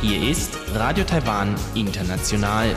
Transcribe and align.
Hier 0.00 0.30
ist 0.30 0.56
Radio 0.72 1.02
Taiwan 1.02 1.56
International. 1.74 2.72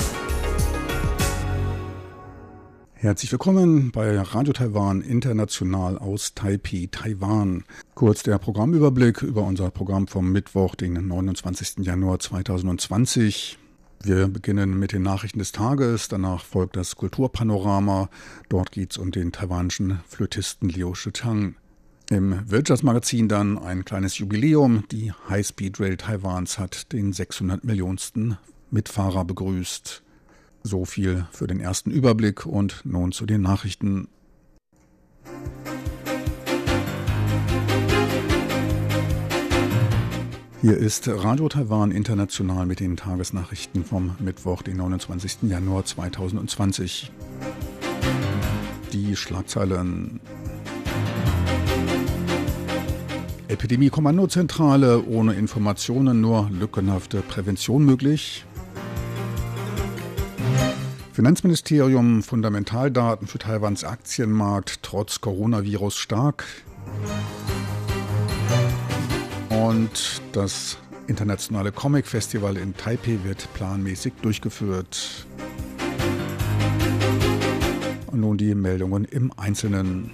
Herzlich 2.94 3.31
willkommen 3.31 3.91
bei 3.91 4.20
Radio 4.20 4.51
Taiwan 4.54 5.01
International 5.01 5.99
aus 5.99 6.33
Taipei, 6.33 6.89
Taiwan. 6.91 7.65
Kurz 7.93 8.23
der 8.23 8.39
Programmüberblick 8.39 9.21
über 9.21 9.43
unser 9.43 9.69
Programm 9.69 10.07
vom 10.07 10.31
Mittwoch, 10.31 10.73
den 10.73 10.93
29. 11.07 11.85
Januar 11.85 12.17
2020. 12.17 13.59
Wir 14.05 14.27
beginnen 14.27 14.77
mit 14.77 14.91
den 14.91 15.01
Nachrichten 15.01 15.39
des 15.39 15.54
Tages, 15.54 16.09
danach 16.09 16.43
folgt 16.43 16.75
das 16.75 16.97
Kulturpanorama. 16.97 18.09
Dort 18.49 18.73
geht 18.73 18.91
es 18.91 18.97
um 18.97 19.11
den 19.11 19.31
taiwanischen 19.31 20.01
Flötisten 20.05 20.68
Liu 20.68 20.93
Shichang. 20.93 21.55
Im 22.09 22.51
Wirtschaftsmagazin 22.51 23.29
dann 23.29 23.57
ein 23.57 23.86
kleines 23.86 24.18
Jubiläum. 24.18 24.83
Die 24.92 25.14
High-Speed 25.29 25.79
Rail 25.79 25.95
Taiwans 25.95 26.59
hat 26.59 26.92
den 26.92 27.14
600 27.14 27.64
Millionsten 27.64 28.37
Mitfahrer 28.71 29.23
begrüßt. 29.23 30.04
So 30.64 30.83
viel 30.83 31.25
für 31.31 31.47
den 31.47 31.61
ersten 31.61 31.89
Überblick 31.89 32.45
und 32.45 32.81
nun 32.83 33.14
zu 33.14 33.25
den 33.25 33.42
Nachrichten. 33.42 34.09
Hier 40.63 40.77
ist 40.77 41.09
Radio 41.09 41.49
Taiwan 41.49 41.91
International 41.91 42.66
mit 42.66 42.80
den 42.80 42.95
Tagesnachrichten 42.95 43.83
vom 43.83 44.16
Mittwoch, 44.19 44.61
den 44.61 44.77
29. 44.77 45.39
Januar 45.41 45.83
2020. 45.83 47.11
Die 48.94 49.13
Schlagzeilen. 49.17 50.22
Epidemie-Kommandozentrale 53.49 55.03
ohne 55.03 55.33
Informationen, 55.33 56.22
nur 56.22 56.50
lückenhafte 56.50 57.22
Prävention 57.23 57.83
möglich. 57.83 58.45
Finanzministerium 61.11 62.23
Fundamentaldaten 62.23 63.27
für 63.27 63.38
Taiwans 63.38 63.83
Aktienmarkt 63.83 64.81
trotz 64.81 65.20
Coronavirus 65.20 65.98
stark. 65.98 66.45
Und 69.64 70.22
das 70.33 70.78
internationale 71.08 71.72
Comic 71.72 72.06
Festival 72.06 72.58
in 72.58 72.75
Taipei 72.75 73.17
wird 73.23 73.47
planmäßig 73.53 74.11
durchgeführt. 74.22 75.25
Und 78.08 78.20
nun 78.20 78.38
die 78.38 78.55
Meldungen 78.55 79.05
im 79.05 79.31
Einzelnen. 79.38 80.11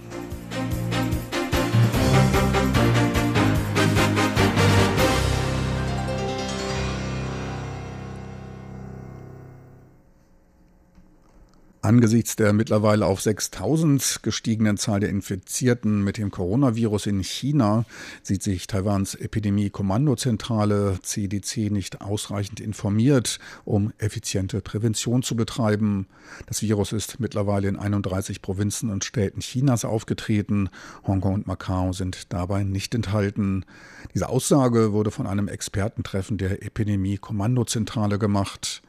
Angesichts 11.90 12.36
der 12.36 12.54
mittlerweile 12.54 13.08
auf 13.08 13.20
6000 13.20 14.20
gestiegenen 14.22 14.78
Zahl 14.78 15.00
der 15.00 15.09
Infizierten 15.09 16.04
mit 16.04 16.20
dem 16.20 16.30
Coronavirus 16.30 17.08
in 17.08 17.23
China 17.23 17.84
sieht 18.22 18.44
sich 18.44 18.68
Taiwans 18.68 19.16
Epidemie-Kommandozentrale 19.16 21.00
CDC 21.02 21.72
nicht 21.72 22.02
ausreichend 22.02 22.59
informiert, 22.59 23.40
um 23.66 23.92
effiziente 23.98 24.62
Prävention 24.62 25.23
zu 25.23 25.36
betreiben. 25.36 26.06
Das 26.46 26.62
Virus 26.62 26.92
ist 26.92 27.20
mittlerweile 27.20 27.68
in 27.68 27.76
31 27.76 28.44
Provinzen 28.44 28.92
und 28.92 29.03
Städten 29.03 29.40
Chinas 29.40 29.84
aufgetreten. 29.84 30.70
Hongkong 31.08 31.34
und 31.34 31.48
Macau 31.48 31.92
sind 31.92 32.31
dabei 32.31 32.64
nicht 32.64 32.94
enthalten. 32.94 33.66
Diese 34.14 34.30
Aussage 34.30 34.94
wurde 34.94 35.09
von 35.09 35.26
einem 35.26 35.48
Expertentreffen 35.48 36.38
der 36.38 36.62
Epidemie-Kommandozentrale 36.62 38.19
gemacht. 38.19 38.84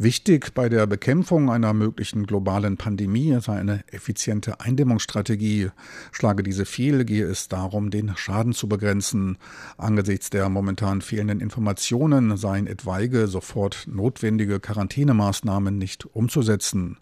Wichtig 0.00 0.54
bei 0.54 0.68
der 0.68 0.86
Bekämpfung 0.86 1.50
einer 1.50 1.74
möglichen 1.74 2.24
globalen 2.24 2.76
Pandemie 2.76 3.36
sei 3.40 3.58
eine 3.58 3.82
effiziente 3.90 4.60
Eindämmungsstrategie. 4.60 5.70
Schlage 6.12 6.44
diese 6.44 6.66
fehl, 6.66 7.04
gehe 7.04 7.24
es 7.24 7.48
darum, 7.48 7.90
den 7.90 8.16
Schaden 8.16 8.52
zu 8.52 8.68
begrenzen. 8.68 9.38
Angesichts 9.76 10.30
der 10.30 10.48
momentan 10.50 11.02
fehlenden 11.02 11.40
Informationen 11.40 12.36
seien 12.36 12.68
etwaige 12.68 13.26
sofort 13.26 13.88
notwendige 13.88 14.60
Quarantänemaßnahmen 14.60 15.76
nicht 15.76 16.06
umzusetzen. 16.06 16.98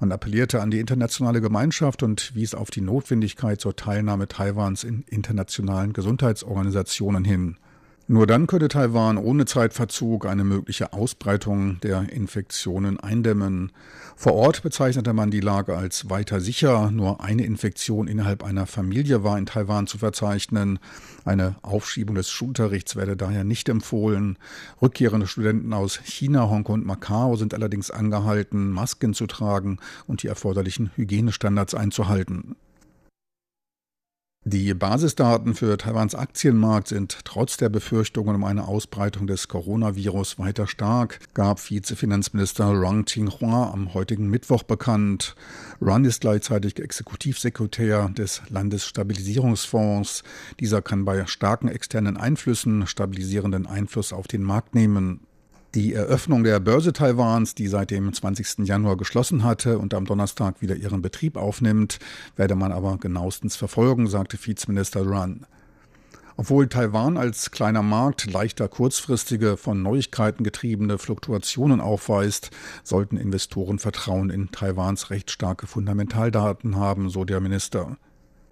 Man 0.00 0.10
appellierte 0.10 0.62
an 0.62 0.70
die 0.70 0.80
internationale 0.80 1.42
Gemeinschaft 1.42 2.02
und 2.02 2.34
wies 2.34 2.54
auf 2.54 2.70
die 2.70 2.80
Notwendigkeit 2.80 3.60
zur 3.60 3.76
Teilnahme 3.76 4.26
Taiwans 4.26 4.84
in 4.84 5.02
internationalen 5.02 5.92
Gesundheitsorganisationen 5.92 7.26
hin. 7.26 7.58
Nur 8.10 8.26
dann 8.26 8.46
könnte 8.46 8.68
Taiwan 8.68 9.18
ohne 9.18 9.44
Zeitverzug 9.44 10.24
eine 10.24 10.42
mögliche 10.42 10.94
Ausbreitung 10.94 11.78
der 11.80 12.10
Infektionen 12.10 12.98
eindämmen. 12.98 13.70
Vor 14.16 14.32
Ort 14.32 14.62
bezeichnete 14.62 15.12
man 15.12 15.30
die 15.30 15.40
Lage 15.40 15.76
als 15.76 16.08
weiter 16.08 16.40
sicher. 16.40 16.90
Nur 16.90 17.22
eine 17.22 17.44
Infektion 17.44 18.08
innerhalb 18.08 18.42
einer 18.42 18.64
Familie 18.64 19.24
war 19.24 19.36
in 19.36 19.44
Taiwan 19.44 19.86
zu 19.86 19.98
verzeichnen. 19.98 20.78
Eine 21.26 21.56
Aufschiebung 21.60 22.14
des 22.16 22.30
Schulunterrichts 22.30 22.96
werde 22.96 23.14
daher 23.14 23.44
nicht 23.44 23.68
empfohlen. 23.68 24.38
Rückkehrende 24.80 25.26
Studenten 25.26 25.74
aus 25.74 26.00
China, 26.02 26.48
Hongkong 26.48 26.76
und 26.76 26.86
Macau 26.86 27.36
sind 27.36 27.52
allerdings 27.52 27.90
angehalten, 27.90 28.70
Masken 28.70 29.12
zu 29.12 29.26
tragen 29.26 29.80
und 30.06 30.22
die 30.22 30.28
erforderlichen 30.28 30.92
Hygienestandards 30.96 31.74
einzuhalten. 31.74 32.56
Die 34.50 34.72
Basisdaten 34.72 35.54
für 35.54 35.76
Taiwans 35.76 36.14
Aktienmarkt 36.14 36.88
sind 36.88 37.18
trotz 37.24 37.58
der 37.58 37.68
Befürchtungen 37.68 38.34
um 38.34 38.44
eine 38.44 38.66
Ausbreitung 38.66 39.26
des 39.26 39.48
Coronavirus 39.48 40.38
weiter 40.38 40.66
stark, 40.66 41.20
gab 41.34 41.58
Vizefinanzminister 41.68 42.64
Rang 42.64 43.04
Tinghua 43.04 43.70
am 43.70 43.92
heutigen 43.92 44.30
Mittwoch 44.30 44.62
bekannt. 44.62 45.36
Rang 45.82 46.06
ist 46.06 46.22
gleichzeitig 46.22 46.78
Exekutivsekretär 46.78 48.08
des 48.16 48.40
Landesstabilisierungsfonds. 48.48 50.22
Dieser 50.60 50.80
kann 50.80 51.04
bei 51.04 51.26
starken 51.26 51.68
externen 51.68 52.16
Einflüssen 52.16 52.86
stabilisierenden 52.86 53.66
Einfluss 53.66 54.14
auf 54.14 54.28
den 54.28 54.42
Markt 54.42 54.74
nehmen. 54.74 55.27
Die 55.74 55.92
Eröffnung 55.92 56.44
der 56.44 56.60
Börse 56.60 56.94
Taiwans, 56.94 57.54
die 57.54 57.68
seit 57.68 57.90
dem 57.90 58.10
20. 58.10 58.66
Januar 58.66 58.96
geschlossen 58.96 59.44
hatte 59.44 59.78
und 59.78 59.92
am 59.92 60.06
Donnerstag 60.06 60.62
wieder 60.62 60.76
ihren 60.76 61.02
Betrieb 61.02 61.36
aufnimmt, 61.36 61.98
werde 62.36 62.54
man 62.54 62.72
aber 62.72 62.96
genauestens 62.96 63.54
verfolgen, 63.54 64.06
sagte 64.06 64.38
Vizeminister 64.40 65.02
Run. 65.02 65.44
Obwohl 66.38 66.68
Taiwan 66.68 67.18
als 67.18 67.50
kleiner 67.50 67.82
Markt 67.82 68.32
leichter 68.32 68.66
kurzfristige, 68.68 69.58
von 69.58 69.82
Neuigkeiten 69.82 70.42
getriebene 70.42 70.96
Fluktuationen 70.96 71.82
aufweist, 71.82 72.50
sollten 72.82 73.18
Investoren 73.18 73.78
Vertrauen 73.78 74.30
in 74.30 74.50
Taiwans 74.50 75.10
recht 75.10 75.30
starke 75.30 75.66
Fundamentaldaten 75.66 76.76
haben, 76.76 77.10
so 77.10 77.26
der 77.26 77.40
Minister. 77.40 77.98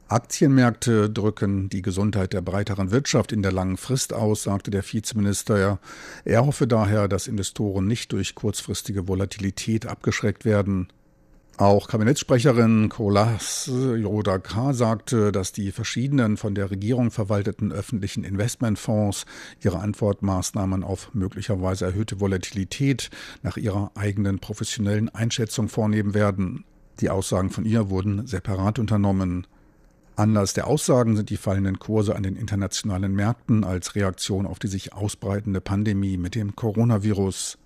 Aktienmärkte 0.08 1.10
drücken 1.10 1.68
die 1.68 1.82
Gesundheit 1.82 2.32
der 2.32 2.40
breiteren 2.40 2.92
Wirtschaft 2.92 3.32
in 3.32 3.42
der 3.42 3.50
langen 3.50 3.76
Frist 3.76 4.12
aus, 4.12 4.44
sagte 4.44 4.70
der 4.70 4.84
Vizeminister. 4.84 5.80
Er 6.24 6.46
hoffe 6.46 6.68
daher, 6.68 7.08
dass 7.08 7.26
Investoren 7.26 7.88
nicht 7.88 8.12
durch 8.12 8.36
kurzfristige 8.36 9.08
Volatilität 9.08 9.86
abgeschreckt 9.86 10.44
werden. 10.44 10.86
Auch 11.56 11.88
Kabinettssprecherin 11.88 12.88
Kolas 12.88 13.68
Yoda 13.68 14.40
sagte, 14.72 15.32
dass 15.32 15.52
die 15.52 15.72
verschiedenen 15.72 16.36
von 16.36 16.54
der 16.54 16.70
Regierung 16.70 17.10
verwalteten 17.10 17.72
öffentlichen 17.72 18.22
Investmentfonds 18.22 19.24
ihre 19.64 19.80
Antwortmaßnahmen 19.80 20.84
auf 20.84 21.14
möglicherweise 21.14 21.86
erhöhte 21.86 22.20
Volatilität 22.20 23.10
nach 23.42 23.56
ihrer 23.56 23.90
eigenen 23.94 24.38
professionellen 24.38 25.08
Einschätzung 25.08 25.68
vornehmen 25.68 26.14
werden. 26.14 26.64
Die 27.00 27.10
Aussagen 27.10 27.50
von 27.50 27.64
ihr 27.64 27.90
wurden 27.90 28.26
separat 28.26 28.78
unternommen. 28.78 29.46
Anlass 30.16 30.54
der 30.54 30.66
Aussagen 30.66 31.14
sind 31.14 31.30
die 31.30 31.36
fallenden 31.36 31.78
Kurse 31.78 32.16
an 32.16 32.22
den 32.22 32.36
internationalen 32.36 33.14
Märkten 33.14 33.64
als 33.64 33.94
Reaktion 33.94 34.46
auf 34.46 34.58
die 34.58 34.68
sich 34.68 34.94
ausbreitende 34.94 35.60
Pandemie 35.60 36.16
mit 36.16 36.34
dem 36.34 36.56
Coronavirus. 36.56 37.58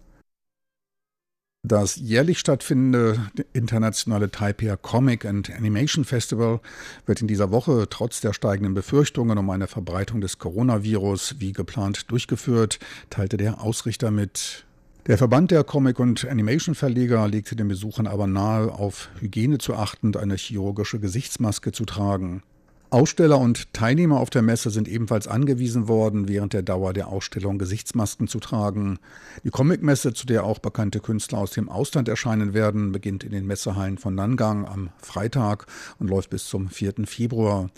Das 1.63 1.97
jährlich 1.97 2.39
stattfindende 2.39 3.31
internationale 3.53 4.31
Taipei 4.31 4.75
Comic 4.77 5.27
and 5.27 5.51
Animation 5.51 6.05
Festival 6.05 6.61
wird 7.05 7.21
in 7.21 7.29
dieser 7.29 7.51
Woche 7.51 7.87
trotz 7.91 8.23
der 8.23 8.33
steigenden 8.33 8.73
Befürchtungen 8.73 9.37
um 9.37 9.51
eine 9.51 9.67
Verbreitung 9.67 10.23
des 10.23 10.39
Coronavirus 10.39 11.37
wie 11.39 11.53
geplant 11.53 12.11
durchgeführt, 12.11 12.79
teilte 13.11 13.37
der 13.37 13.61
Ausrichter 13.61 14.11
mit. 14.11 14.65
Der 15.11 15.19
Verband 15.19 15.51
der 15.51 15.65
Comic- 15.65 15.99
und 15.99 16.25
Animation-Verleger 16.25 17.27
legte 17.27 17.57
den 17.57 17.67
Besuchern 17.67 18.07
aber 18.07 18.29
nahe, 18.29 18.71
auf 18.71 19.09
Hygiene 19.19 19.59
zu 19.59 19.75
achten 19.75 20.07
und 20.07 20.17
eine 20.17 20.37
chirurgische 20.37 21.01
Gesichtsmaske 21.01 21.73
zu 21.73 21.85
tragen. 21.85 22.45
Aussteller 22.91 23.37
und 23.39 23.75
Teilnehmer 23.75 24.21
auf 24.21 24.31
der 24.31 24.43
Messe 24.43 24.71
sind 24.71 24.87
ebenfalls 24.87 25.27
angewiesen 25.27 25.89
worden, 25.89 26.29
während 26.29 26.53
der 26.53 26.63
Dauer 26.63 26.93
der 26.93 27.09
Ausstellung 27.09 27.59
Gesichtsmasken 27.59 28.29
zu 28.29 28.39
tragen. 28.39 29.01
Die 29.43 29.51
Comicmesse, 29.51 30.15
zu 30.15 30.27
der 30.27 30.45
auch 30.45 30.61
bekannte 30.61 31.01
Künstler 31.01 31.39
aus 31.39 31.51
dem 31.51 31.69
Ausland 31.69 32.09
erscheinen 32.09 32.55
werden, 32.55 32.93
beginnt 32.93 33.25
in 33.25 33.33
den 33.33 33.49
Messehallen 33.49 33.99
von 33.99 34.15
Nangang 34.15 34.65
am 34.65 34.91
Freitag 35.03 35.67
und 35.99 36.09
läuft 36.09 36.31
bis 36.31 36.45
zum 36.45 36.69
4. 36.69 37.07
Februar. 37.07 37.69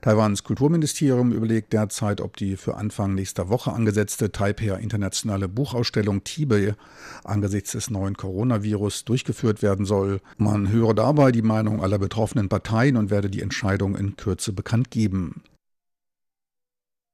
Taiwans 0.00 0.44
Kulturministerium 0.44 1.32
überlegt 1.32 1.72
derzeit, 1.72 2.20
ob 2.20 2.36
die 2.36 2.56
für 2.56 2.76
Anfang 2.76 3.14
nächster 3.14 3.48
Woche 3.48 3.72
angesetzte 3.72 4.30
Taipei 4.30 4.78
Internationale 4.78 5.48
Buchausstellung 5.48 6.24
Tibet 6.24 6.76
angesichts 7.24 7.72
des 7.72 7.90
neuen 7.90 8.16
Coronavirus 8.16 9.04
durchgeführt 9.04 9.62
werden 9.62 9.86
soll. 9.86 10.20
Man 10.36 10.70
höre 10.70 10.94
dabei 10.94 11.32
die 11.32 11.42
Meinung 11.42 11.82
aller 11.82 11.98
betroffenen 11.98 12.48
Parteien 12.48 12.96
und 12.96 13.10
werde 13.10 13.30
die 13.30 13.42
Entscheidung 13.42 13.96
in 13.96 14.16
Kürze 14.16 14.52
bekannt 14.52 14.90
geben. 14.90 15.42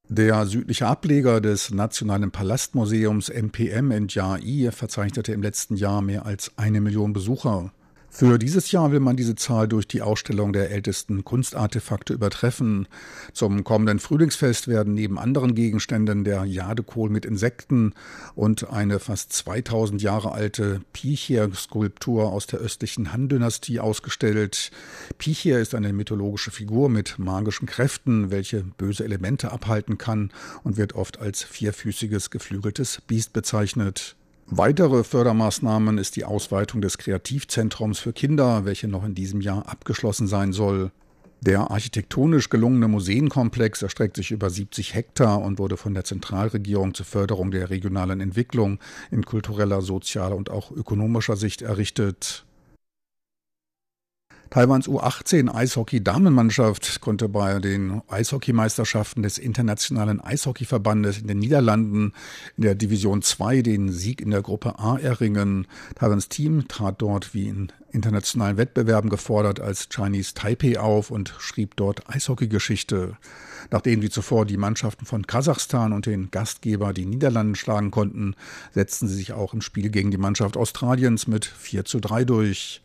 Der 0.08 0.44
südliche 0.44 0.86
Ableger 0.86 1.40
des 1.40 1.70
Nationalen 1.70 2.30
Palastmuseums 2.30 3.30
MPM 3.30 3.92
in 3.92 4.08
Jai 4.08 4.70
verzeichnete 4.70 5.32
im 5.32 5.40
letzten 5.40 5.76
Jahr 5.76 6.02
mehr 6.02 6.26
als 6.26 6.52
eine 6.56 6.82
Million 6.82 7.14
Besucher. 7.14 7.72
Für 8.14 8.38
dieses 8.38 8.70
Jahr 8.70 8.92
will 8.92 9.00
man 9.00 9.16
diese 9.16 9.36
Zahl 9.36 9.66
durch 9.66 9.88
die 9.88 10.02
Ausstellung 10.02 10.52
der 10.52 10.70
ältesten 10.70 11.24
Kunstartefakte 11.24 12.12
übertreffen. 12.12 12.86
Zum 13.32 13.64
kommenden 13.64 14.00
Frühlingsfest 14.00 14.68
werden 14.68 14.92
neben 14.92 15.18
anderen 15.18 15.54
Gegenständen 15.54 16.22
der 16.22 16.44
Jadekohl 16.44 17.08
mit 17.08 17.24
Insekten 17.24 17.94
und 18.34 18.68
eine 18.68 18.98
fast 18.98 19.32
2000 19.32 20.02
Jahre 20.02 20.32
alte 20.32 20.82
Pichir-Skulptur 20.92 22.30
aus 22.30 22.46
der 22.46 22.60
östlichen 22.60 23.14
Han-Dynastie 23.14 23.80
ausgestellt. 23.80 24.72
Pichir 25.16 25.58
ist 25.58 25.74
eine 25.74 25.94
mythologische 25.94 26.50
Figur 26.50 26.90
mit 26.90 27.18
magischen 27.18 27.64
Kräften, 27.64 28.30
welche 28.30 28.62
böse 28.62 29.04
Elemente 29.04 29.52
abhalten 29.52 29.96
kann 29.96 30.32
und 30.64 30.76
wird 30.76 30.92
oft 30.92 31.18
als 31.18 31.42
vierfüßiges 31.44 32.28
geflügeltes 32.28 33.00
Biest 33.06 33.32
bezeichnet. 33.32 34.16
Weitere 34.54 35.02
Fördermaßnahmen 35.02 35.96
ist 35.96 36.14
die 36.14 36.26
Ausweitung 36.26 36.82
des 36.82 36.98
Kreativzentrums 36.98 38.00
für 38.00 38.12
Kinder, 38.12 38.66
welche 38.66 38.86
noch 38.86 39.02
in 39.02 39.14
diesem 39.14 39.40
Jahr 39.40 39.66
abgeschlossen 39.66 40.26
sein 40.26 40.52
soll. 40.52 40.90
Der 41.40 41.70
architektonisch 41.70 42.50
gelungene 42.50 42.86
Museenkomplex 42.86 43.80
erstreckt 43.80 44.16
sich 44.16 44.30
über 44.30 44.50
70 44.50 44.92
Hektar 44.92 45.40
und 45.40 45.58
wurde 45.58 45.78
von 45.78 45.94
der 45.94 46.04
Zentralregierung 46.04 46.92
zur 46.92 47.06
Förderung 47.06 47.50
der 47.50 47.70
regionalen 47.70 48.20
Entwicklung 48.20 48.78
in 49.10 49.24
kultureller, 49.24 49.80
sozialer 49.80 50.36
und 50.36 50.50
auch 50.50 50.70
ökonomischer 50.70 51.36
Sicht 51.36 51.62
errichtet. 51.62 52.44
Taiwans 54.52 54.86
U18 54.86 55.48
Eishockey-Damenmannschaft 55.48 57.00
konnte 57.00 57.30
bei 57.30 57.58
den 57.58 58.02
Eishockeymeisterschaften 58.08 59.22
des 59.22 59.38
Internationalen 59.38 60.20
Eishockeyverbandes 60.20 61.16
in 61.16 61.26
den 61.26 61.38
Niederlanden 61.38 62.12
in 62.58 62.64
der 62.64 62.74
Division 62.74 63.22
2 63.22 63.62
den 63.62 63.90
Sieg 63.90 64.20
in 64.20 64.30
der 64.30 64.42
Gruppe 64.42 64.78
A 64.78 64.98
erringen. 64.98 65.66
Taiwans 65.94 66.28
Team 66.28 66.68
trat 66.68 67.00
dort 67.00 67.32
wie 67.32 67.48
in 67.48 67.72
internationalen 67.92 68.58
Wettbewerben 68.58 69.08
gefordert 69.08 69.58
als 69.58 69.88
Chinese 69.88 70.34
Taipei 70.34 70.78
auf 70.78 71.10
und 71.10 71.34
schrieb 71.38 71.74
dort 71.76 72.14
Eishockeygeschichte. 72.14 73.16
Nachdem 73.70 74.02
wie 74.02 74.10
zuvor 74.10 74.44
die 74.44 74.58
Mannschaften 74.58 75.06
von 75.06 75.26
Kasachstan 75.26 75.94
und 75.94 76.04
den 76.04 76.30
Gastgeber 76.30 76.92
die 76.92 77.06
Niederlanden 77.06 77.54
schlagen 77.54 77.90
konnten, 77.90 78.36
setzten 78.72 79.08
sie 79.08 79.14
sich 79.14 79.32
auch 79.32 79.54
im 79.54 79.62
Spiel 79.62 79.88
gegen 79.88 80.10
die 80.10 80.18
Mannschaft 80.18 80.58
Australiens 80.58 81.26
mit 81.26 81.46
4 81.46 81.86
zu 81.86 82.00
3 82.00 82.26
durch. 82.26 82.82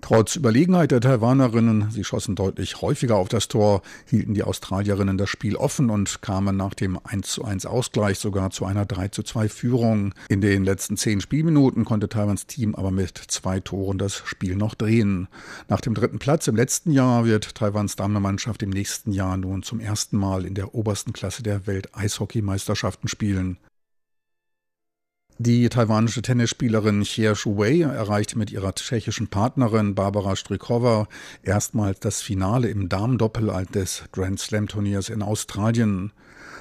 Trotz 0.00 0.36
Überlegenheit 0.36 0.90
der 0.90 1.00
Taiwanerinnen, 1.00 1.90
sie 1.90 2.04
schossen 2.04 2.34
deutlich 2.34 2.80
häufiger 2.80 3.16
auf 3.16 3.28
das 3.28 3.48
Tor, 3.48 3.82
hielten 4.08 4.34
die 4.34 4.42
Australierinnen 4.42 5.18
das 5.18 5.28
Spiel 5.28 5.56
offen 5.56 5.90
und 5.90 6.22
kamen 6.22 6.56
nach 6.56 6.74
dem 6.74 6.98
1 7.02 7.28
zu 7.28 7.44
1 7.44 7.66
Ausgleich 7.66 8.18
sogar 8.18 8.50
zu 8.50 8.64
einer 8.64 8.86
3 8.86 9.08
zu 9.08 9.22
2 9.22 9.48
Führung. 9.48 10.14
In 10.28 10.40
den 10.40 10.64
letzten 10.64 10.96
zehn 10.96 11.20
Spielminuten 11.20 11.84
konnte 11.84 12.08
Taiwans 12.08 12.46
Team 12.46 12.74
aber 12.74 12.90
mit 12.90 13.18
zwei 13.18 13.60
Toren 13.60 13.98
das 13.98 14.22
Spiel 14.24 14.56
noch 14.56 14.74
drehen. 14.74 15.28
Nach 15.68 15.80
dem 15.80 15.94
dritten 15.94 16.18
Platz 16.18 16.46
im 16.46 16.56
letzten 16.56 16.92
Jahr 16.92 17.24
wird 17.24 17.54
Taiwans 17.54 17.96
Damenmannschaft 17.96 18.62
im 18.62 18.70
nächsten 18.70 19.12
Jahr 19.12 19.36
nun 19.36 19.62
zum 19.62 19.80
ersten 19.80 20.16
Mal 20.16 20.44
in 20.44 20.54
der 20.54 20.74
obersten 20.74 21.12
Klasse 21.12 21.42
der 21.42 21.66
Welt-Eishockeymeisterschaften 21.66 23.08
spielen. 23.08 23.58
Die 25.38 25.68
taiwanische 25.68 26.22
Tennisspielerin 26.22 27.02
Xie 27.02 27.34
Shuwei 27.36 27.82
erreichte 27.82 28.38
mit 28.38 28.50
ihrer 28.50 28.74
tschechischen 28.74 29.28
Partnerin 29.28 29.94
Barbara 29.94 30.34
Strykova 30.34 31.08
erstmals 31.42 32.00
das 32.00 32.22
Finale 32.22 32.68
im 32.70 32.88
Damendoppel 32.88 33.66
des 33.74 34.04
Grand 34.12 34.40
Slam 34.40 34.66
Turniers 34.66 35.10
in 35.10 35.20
Australien. 35.20 36.12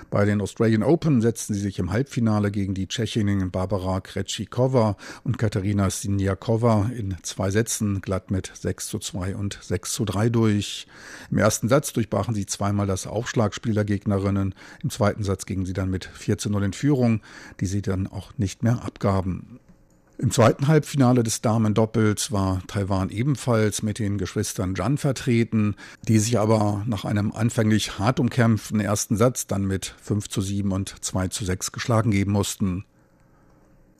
Bei 0.10 0.26
den 0.26 0.42
Australian 0.42 0.84
Open 0.84 1.22
setzten 1.22 1.54
sie 1.54 1.60
sich 1.60 1.80
im 1.80 1.92
Halbfinale 1.92 2.52
gegen 2.52 2.74
die 2.74 2.88
Tschechinnen 2.88 3.52
Barbara 3.52 4.00
Krejcikova 4.02 4.98
und 5.24 5.38
Katerina 5.38 5.90
Siniakova 5.90 6.92
in 6.96 7.16
zwei 7.24 7.52
Sätzen 7.52 8.02
glatt 8.02 8.32
mit 8.32 8.52
6 8.54 8.88
zu 8.88 9.00
2 9.00 9.36
und 9.36 9.60
6 9.62 9.94
zu 9.94 10.06
3 10.06 10.30
durch. 10.30 10.88
Im 11.32 11.38
ersten 11.38 11.70
Satz 11.70 11.92
durchbrachen 11.94 12.36
sie 12.36 12.46
zweimal 12.46 12.88
das 12.88 13.08
Aufschlagspiel 13.08 13.74
der 13.74 13.86
Gegnerinnen. 13.86 14.54
Im 14.84 14.90
zweiten 14.90 15.24
Satz 15.24 15.46
gingen 15.46 15.66
sie 15.66 15.74
dann 15.74 15.90
mit 15.90 16.06
4 16.06 16.38
zu 16.38 16.50
0 16.50 16.64
in 16.64 16.74
Führung, 16.74 17.22
die 17.60 17.66
sie 17.66 17.82
dann 17.82 18.08
auch 18.08 18.38
nicht 18.38 18.64
mehr 18.64 18.84
abgaben. 18.84 19.60
Im 20.18 20.32
zweiten 20.32 20.68
Halbfinale 20.68 21.24
des 21.24 21.42
Damendoppels 21.42 22.32
war 22.32 22.62
Taiwan 22.68 23.10
ebenfalls 23.10 23.84
mit 23.84 24.00
den 24.00 24.18
Geschwistern 24.18 24.74
Zhan 24.74 24.98
vertreten, 24.98 25.76
die 26.08 26.20
sich 26.20 26.40
aber 26.40 26.84
nach 26.86 27.04
einem 27.04 27.34
anfänglich 27.34 28.00
hart 28.00 28.22
umkämpften 28.22 28.80
ersten 28.80 29.18
Satz 29.18 29.46
dann 29.46 29.66
mit 29.66 29.94
5 30.02 30.30
zu 30.30 30.40
7 30.40 30.72
und 30.72 30.96
2 31.04 31.28
zu 31.28 31.44
6 31.44 31.74
geschlagen 31.74 32.12
geben 32.12 32.32
mussten. 32.32 32.86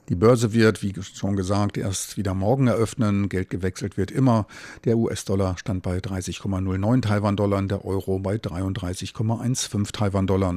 Die 0.08 0.14
Börse 0.14 0.54
wird, 0.54 0.82
wie 0.82 0.94
schon 1.02 1.36
gesagt, 1.36 1.76
erst 1.76 2.16
wieder 2.16 2.32
morgen 2.32 2.68
eröffnen. 2.68 3.28
Geld 3.28 3.50
gewechselt 3.50 3.98
wird 3.98 4.10
immer. 4.10 4.46
Der 4.84 4.96
US-Dollar 4.96 5.58
stand 5.58 5.82
bei 5.82 5.98
30,09 5.98 7.02
Taiwan-Dollar, 7.02 7.62
der 7.62 7.84
Euro 7.84 8.20
bei 8.20 8.36
33,15 8.36 9.92
Taiwan-Dollar. 9.92 10.54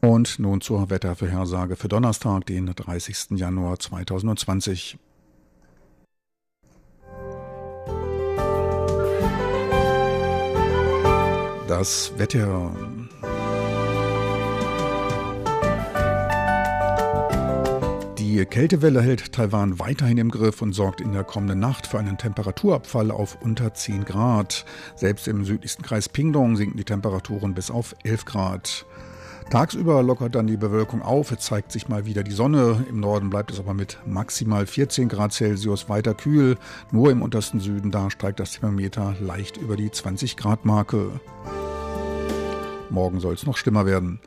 Und 0.00 0.38
nun 0.38 0.60
zur 0.60 0.90
Wettervorhersage 0.90 1.74
für 1.74 1.88
Donnerstag, 1.88 2.46
den 2.46 2.66
30. 2.66 3.30
Januar 3.30 3.78
2020. 3.78 4.96
Das 11.66 12.12
Wetter. 12.16 12.72
Die 18.18 18.44
Kältewelle 18.44 19.02
hält 19.02 19.32
Taiwan 19.32 19.78
weiterhin 19.78 20.18
im 20.18 20.30
Griff 20.30 20.62
und 20.62 20.72
sorgt 20.72 21.00
in 21.00 21.12
der 21.12 21.24
kommenden 21.24 21.58
Nacht 21.58 21.86
für 21.86 21.98
einen 21.98 22.18
Temperaturabfall 22.18 23.10
auf 23.10 23.38
unter 23.42 23.74
10 23.74 24.04
Grad. 24.04 24.64
Selbst 24.94 25.26
im 25.26 25.44
südlichsten 25.44 25.82
Kreis 25.82 26.08
Pingdong 26.08 26.56
sinken 26.56 26.76
die 26.76 26.84
Temperaturen 26.84 27.54
bis 27.54 27.70
auf 27.70 27.96
11 28.04 28.24
Grad. 28.26 28.86
Tagsüber 29.50 30.02
lockert 30.02 30.34
dann 30.34 30.46
die 30.46 30.58
Bewölkung 30.58 31.00
auf, 31.00 31.32
es 31.32 31.40
zeigt 31.40 31.72
sich 31.72 31.88
mal 31.88 32.04
wieder 32.04 32.22
die 32.22 32.32
Sonne. 32.32 32.84
Im 32.90 33.00
Norden 33.00 33.30
bleibt 33.30 33.50
es 33.50 33.58
aber 33.58 33.72
mit 33.72 33.98
maximal 34.04 34.66
14 34.66 35.08
Grad 35.08 35.32
Celsius 35.32 35.88
weiter 35.88 36.12
kühl. 36.12 36.58
Nur 36.92 37.10
im 37.10 37.22
untersten 37.22 37.58
Süden, 37.58 37.90
da 37.90 38.10
steigt 38.10 38.40
das 38.40 38.52
Thermometer 38.52 39.14
leicht 39.20 39.56
über 39.56 39.76
die 39.76 39.90
20 39.90 40.36
Grad 40.36 40.66
Marke. 40.66 41.18
Morgen 42.90 43.20
soll 43.20 43.34
es 43.34 43.46
noch 43.46 43.56
schlimmer 43.56 43.86
werden. 43.86 44.20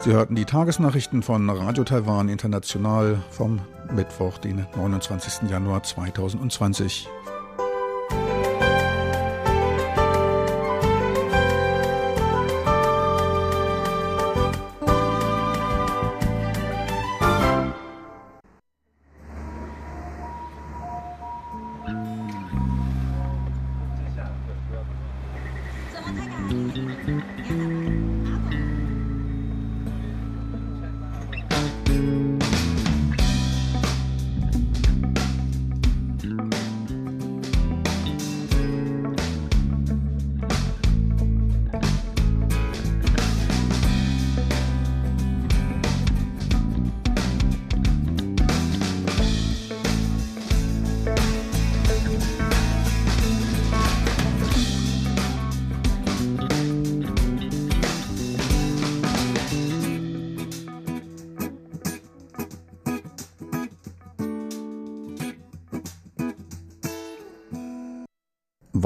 Sie 0.00 0.12
hörten 0.12 0.34
die 0.34 0.44
Tagesnachrichten 0.44 1.22
von 1.22 1.48
Radio 1.48 1.84
Taiwan 1.84 2.28
International 2.28 3.18
vom 3.30 3.60
Mittwoch, 3.94 4.36
den 4.38 4.66
29. 4.76 5.50
Januar 5.50 5.82
2020. 5.82 7.08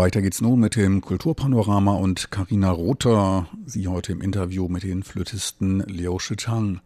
Weiter 0.01 0.23
geht's 0.23 0.41
nun 0.41 0.61
mit 0.61 0.77
dem 0.77 1.03
Kulturpanorama 1.03 1.93
und 1.93 2.31
Karina 2.31 2.71
Rother, 2.71 3.49
sie 3.67 3.87
heute 3.87 4.13
im 4.13 4.23
Interview 4.23 4.67
mit 4.67 4.83
den 4.83 5.03
Flötisten 5.03 5.81
Liu 5.81 6.19
Shichang. 6.19 6.81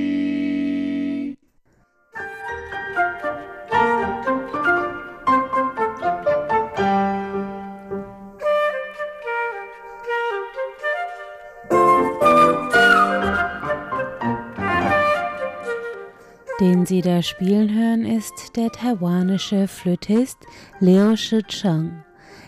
Sie 16.87 17.01
da 17.01 17.21
spielen 17.21 17.75
hören, 17.75 18.05
ist 18.05 18.55
der 18.55 18.71
taiwanische 18.71 19.67
Flötist 19.67 20.37
Liu 20.79 21.17
Shicheng. 21.17 22.05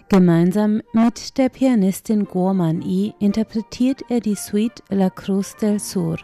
Gemeinsam 0.07 0.81
mit 0.93 1.37
der 1.37 1.49
Pianistin 1.49 2.23
Guo 2.23 2.53
Man-i 2.53 3.13
interpretiert 3.19 4.01
er 4.07 4.21
die 4.21 4.35
Suite 4.35 4.81
La 4.87 5.09
Cruz 5.09 5.57
del 5.57 5.77
Sur. 5.81 6.19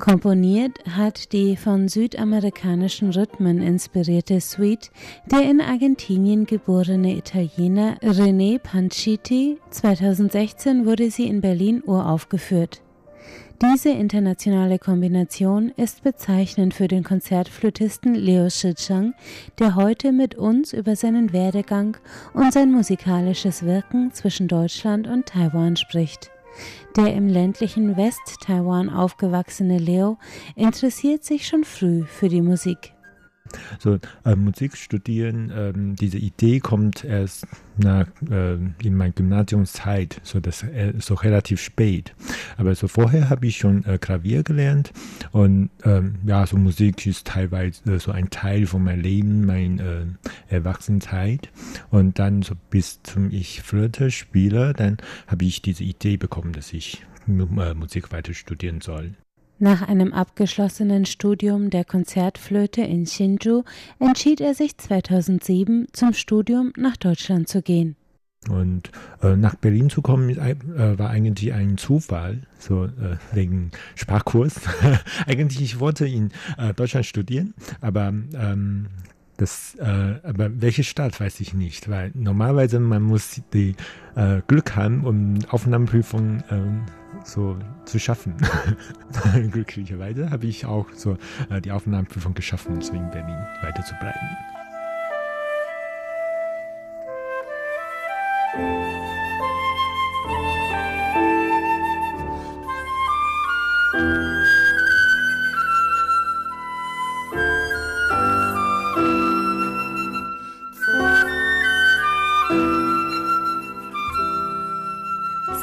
Komponiert 0.00 0.80
hat 0.90 1.32
die 1.32 1.56
von 1.56 1.86
südamerikanischen 1.86 3.10
Rhythmen 3.10 3.62
inspirierte 3.62 4.40
Suite 4.40 4.90
der 5.30 5.48
in 5.48 5.60
Argentinien 5.60 6.46
geborene 6.46 7.16
Italiener 7.16 7.96
René 8.00 8.58
Panchiti. 8.58 9.60
2016 9.70 10.84
wurde 10.84 11.12
sie 11.12 11.28
in 11.28 11.40
Berlin 11.40 11.80
uraufgeführt. 11.86 12.81
Diese 13.62 13.90
internationale 13.90 14.80
Kombination 14.80 15.68
ist 15.76 16.02
bezeichnend 16.02 16.74
für 16.74 16.88
den 16.88 17.04
Konzertflötisten 17.04 18.12
Leo 18.12 18.50
Shichang, 18.50 19.14
der 19.60 19.76
heute 19.76 20.10
mit 20.10 20.34
uns 20.34 20.72
über 20.72 20.96
seinen 20.96 21.32
Werdegang 21.32 21.96
und 22.34 22.52
sein 22.52 22.72
musikalisches 22.72 23.62
Wirken 23.62 24.12
zwischen 24.12 24.48
Deutschland 24.48 25.06
und 25.06 25.26
Taiwan 25.26 25.76
spricht. 25.76 26.32
Der 26.96 27.14
im 27.14 27.28
ländlichen 27.28 27.96
West-Taiwan 27.96 28.90
aufgewachsene 28.90 29.78
Leo 29.78 30.18
interessiert 30.56 31.22
sich 31.22 31.46
schon 31.46 31.62
früh 31.62 32.02
für 32.02 32.28
die 32.28 32.42
Musik. 32.42 32.91
So 33.78 33.98
äh, 34.24 34.36
Musik 34.36 34.76
studieren, 34.76 35.52
ähm, 35.54 35.96
diese 35.96 36.18
Idee 36.18 36.60
kommt 36.60 37.04
erst 37.04 37.46
nach, 37.76 38.06
äh, 38.30 38.54
in 38.54 38.96
meiner 38.96 39.12
Gymnasiumszeit, 39.12 40.20
so 40.22 40.40
das 40.40 40.62
äh, 40.62 40.94
so 40.98 41.14
relativ 41.14 41.60
spät. 41.60 42.14
Aber 42.56 42.74
so 42.74 42.88
vorher 42.88 43.30
habe 43.30 43.46
ich 43.46 43.56
schon 43.56 43.84
äh, 43.84 43.98
Klavier 43.98 44.42
gelernt 44.42 44.92
und 45.32 45.70
ähm, 45.84 46.16
ja, 46.26 46.46
so 46.46 46.56
Musik 46.56 47.06
ist 47.06 47.26
teilweise 47.26 47.98
so 47.98 48.12
ein 48.12 48.30
Teil 48.30 48.66
von 48.66 48.84
meinem 48.84 49.00
Leben, 49.00 49.46
meiner 49.46 49.82
äh, 49.82 50.06
Erwachsenenzeit. 50.48 51.50
Und 51.90 52.18
dann 52.18 52.42
so 52.42 52.54
bis 52.70 53.02
zum 53.02 53.30
ich 53.30 53.62
Flöte 53.62 54.10
spiele, 54.10 54.72
dann 54.72 54.98
habe 55.26 55.44
ich 55.44 55.62
diese 55.62 55.84
Idee 55.84 56.16
bekommen, 56.16 56.52
dass 56.52 56.72
ich 56.72 57.04
äh, 57.28 57.74
Musik 57.74 58.12
weiter 58.12 58.34
studieren 58.34 58.80
soll. 58.80 59.14
Nach 59.62 59.80
einem 59.80 60.12
abgeschlossenen 60.12 61.06
Studium 61.06 61.70
der 61.70 61.84
Konzertflöte 61.84 62.82
in 62.82 63.06
Hsinchu 63.06 63.62
entschied 64.00 64.40
er 64.40 64.54
sich 64.54 64.76
2007 64.76 65.86
zum 65.92 66.14
Studium 66.14 66.72
nach 66.76 66.96
Deutschland 66.96 67.46
zu 67.46 67.62
gehen. 67.62 67.94
Und 68.50 68.90
äh, 69.22 69.36
nach 69.36 69.54
Berlin 69.54 69.88
zu 69.88 70.02
kommen 70.02 70.30
äh, 70.30 70.98
war 70.98 71.10
eigentlich 71.10 71.52
ein 71.52 71.78
Zufall, 71.78 72.42
so 72.58 72.86
äh, 72.86 73.18
wegen 73.32 73.70
Sprachkurs. 73.94 74.62
eigentlich 75.26 75.62
ich 75.62 75.78
wollte 75.78 76.08
in 76.08 76.32
äh, 76.58 76.74
Deutschland 76.74 77.06
studieren, 77.06 77.54
aber 77.80 78.08
ähm, 78.08 78.88
das, 79.36 79.76
äh, 79.76 80.16
aber 80.24 80.60
welche 80.60 80.82
Stadt 80.82 81.20
weiß 81.20 81.38
ich 81.38 81.54
nicht, 81.54 81.88
weil 81.88 82.10
normalerweise 82.14 82.80
man 82.80 83.02
muss 83.02 83.40
die 83.52 83.76
äh, 84.16 84.40
Glück 84.48 84.74
haben, 84.74 85.04
um 85.04 85.38
Aufnahmeprüfung 85.50 86.42
ähm, 86.50 86.80
so 87.24 87.56
zu 87.84 87.98
schaffen. 87.98 88.36
Glücklicherweise 89.50 90.30
habe 90.30 90.46
ich 90.46 90.66
auch 90.66 90.86
so 90.94 91.16
äh, 91.50 91.60
die 91.60 91.72
Aufnahmeprüfung 91.72 92.34
geschaffen, 92.34 92.76
deswegen 92.80 93.10
Berlin 93.10 93.38
weiter 93.62 93.84
zu 93.84 93.94
bleiben. 94.00 94.51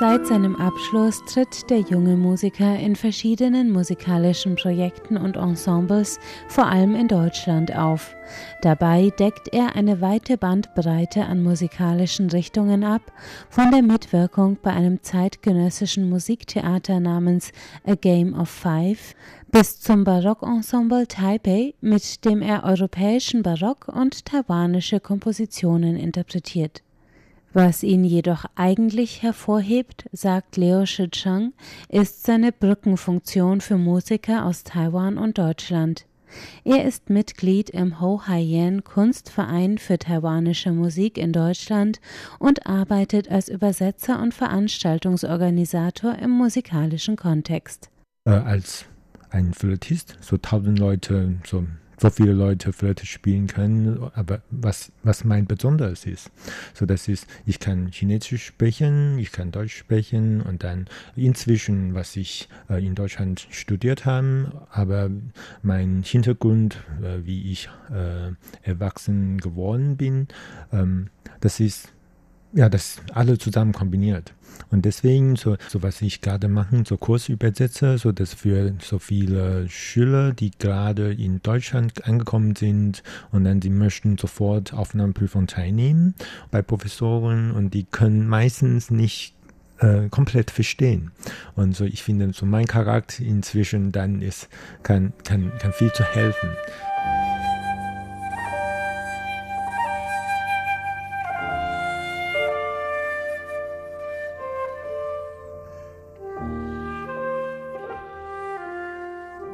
Seit 0.10 0.26
seinem 0.26 0.56
Abschluss 0.56 1.24
tritt 1.26 1.70
der 1.70 1.82
junge 1.82 2.18
Musiker 2.18 2.80
in 2.80 2.96
verschiedenen 2.96 3.72
musikalischen 3.72 4.56
Projekten 4.56 5.18
und 5.18 5.38
Ensembles, 5.38 6.20
vor 6.48 6.66
allem 6.66 6.96
in 6.96 7.08
Deutschland, 7.08 7.76
auf. 7.78 8.16
Dabei 8.64 9.12
deckt 9.20 9.50
er 9.50 9.76
eine 9.76 10.02
weite 10.02 10.40
Bandbreite 10.40 11.26
an 11.26 11.44
musikalischen 11.44 12.28
Richtungen 12.32 12.84
ab, 12.84 13.04
von 13.52 13.70
der 13.70 13.84
Mitwirkung 13.84 14.58
bei 14.60 14.72
einem 14.72 15.04
zeitgenössischen 15.04 16.10
Musiktheater 16.10 17.00
namens 17.00 17.52
A 17.86 17.94
Game 17.94 18.34
of 18.34 18.50
Five 18.50 19.14
bis 19.52 19.80
zum 19.80 20.06
Barockensemble 20.06 21.08
Taipei, 21.08 21.76
mit 21.82 22.26
dem 22.26 22.42
er 22.42 22.64
europäischen 22.64 23.44
Barock 23.44 23.88
und 23.88 24.26
taiwanische 24.26 25.00
Kompositionen 25.00 25.96
interpretiert. 25.96 26.82
Was 27.54 27.82
ihn 27.82 28.04
jedoch 28.04 28.46
eigentlich 28.56 29.24
hervorhebt, 29.24 30.08
sagt 30.12 30.56
Leo 30.56 30.86
Shichang, 30.86 31.54
ist 31.90 32.24
seine 32.24 32.52
Brückenfunktion 32.52 33.60
für 33.60 33.78
Musiker 33.78 34.46
aus 34.46 34.64
Taiwan 34.64 35.18
und 35.18 35.40
Deutschland. 35.40 36.06
Er 36.64 36.86
ist 36.86 37.10
Mitglied 37.10 37.72
im 37.72 38.00
Ho 38.00 38.22
Haiyan 38.28 38.84
Kunstverein 38.84 39.80
für 39.80 39.98
taiwanische 39.98 40.72
Musik 40.72 41.18
in 41.18 41.34
Deutschland 41.34 42.00
und 42.38 42.68
arbeitet 42.68 43.32
als 43.32 43.50
Übersetzer 43.50 44.22
und 44.22 44.36
Veranstaltungsorganisator 44.36 46.20
im 46.20 46.30
musikalischen 46.30 47.16
Kontext. 47.16 47.90
Äh, 48.26 48.32
als 48.32 48.86
ein 49.32 49.54
Flötist, 49.56 50.20
so 50.22 50.38
tausend 50.38 50.78
Leute, 50.78 51.36
so 51.48 51.66
so 52.00 52.10
viele 52.10 52.34
Leute 52.34 52.74
Flöte 52.74 53.06
spielen 53.06 53.48
können, 53.48 54.10
aber 54.14 54.42
was, 54.50 54.92
was 55.04 55.24
mein 55.24 55.46
Besonderes 55.46 56.06
ist. 56.06 56.32
So, 56.74 56.86
das 56.86 57.08
ist, 57.08 57.28
ich 57.46 57.60
kann 57.60 57.92
Chinesisch 57.92 58.46
sprechen, 58.46 59.20
ich 59.20 59.32
kann 59.32 59.52
Deutsch 59.52 59.76
sprechen 59.76 60.42
und 60.42 60.64
dann 60.64 60.88
inzwischen, 61.16 61.94
was 61.94 62.16
ich 62.16 62.48
äh, 62.70 62.86
in 62.86 62.96
Deutschland 62.96 63.48
studiert 63.50 64.06
habe, 64.06 64.68
aber 64.72 65.10
mein 65.62 66.04
Hintergrund, 66.04 66.78
äh, 67.02 67.26
wie 67.26 67.52
ich 67.52 67.70
äh, 67.92 68.32
erwachsen 68.62 69.40
geworden 69.40 69.98
bin, 69.98 70.28
ähm, 70.72 71.10
das 71.42 71.60
ist 71.60 71.90
ja, 72.54 72.70
das 72.70 72.98
alle 73.14 73.38
zusammen 73.38 73.74
kombiniert. 73.74 74.34
Und 74.72 74.86
deswegen, 74.86 75.36
so, 75.36 75.58
so 75.68 75.82
was 75.84 76.02
ich 76.02 76.22
gerade 76.22 76.48
mache, 76.48 76.84
so 76.86 76.98
Kursübersetzer, 76.98 77.98
so 77.98 78.12
dass 78.12 78.34
für 78.34 78.74
so 78.82 79.00
viele 79.00 79.68
Schüler, 79.70 80.34
die 80.34 80.52
gerade 80.52 81.14
in 81.14 81.42
Deutschland 81.42 82.06
angekommen 82.06 82.56
sind 82.56 83.04
und 83.32 83.46
dann 83.46 83.60
die 83.60 83.70
möchten 83.70 84.18
sofort 84.18 84.74
Aufnahmeprüfung 84.74 85.48
teilnehmen 85.48 86.14
bei 86.52 86.62
Professoren 86.62 87.52
und 87.52 87.74
die 87.74 87.86
können 87.86 88.28
meistens 88.28 88.92
nicht 88.92 89.36
äh, 89.80 90.10
komplett 90.10 90.52
verstehen. 90.52 91.12
Und 91.56 91.76
so, 91.76 91.86
ich 91.86 92.04
finde, 92.04 92.34
so 92.34 92.46
mein 92.46 92.66
Charakter 92.66 93.24
inzwischen 93.24 93.92
dann 93.92 94.22
ist, 94.22 94.50
kann, 94.84 95.14
kann, 95.24 95.52
kann 95.60 95.74
viel 95.74 95.92
zu 95.94 96.04
helfen. 96.04 96.50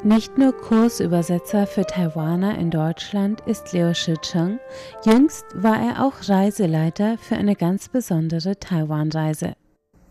Nicht 0.06 0.38
nur 0.38 0.52
Kursübersetzer 0.52 1.66
für 1.66 1.84
Taiwaner 1.84 2.56
in 2.58 2.70
Deutschland 2.70 3.40
ist 3.40 3.72
Liu 3.72 3.92
Shicheng, 3.92 4.60
jüngst 5.04 5.44
war 5.52 5.82
er 5.82 6.06
auch 6.06 6.28
Reiseleiter 6.28 7.18
für 7.18 7.34
eine 7.34 7.56
ganz 7.56 7.88
besondere 7.88 8.56
Taiwan-Reise. 8.56 9.54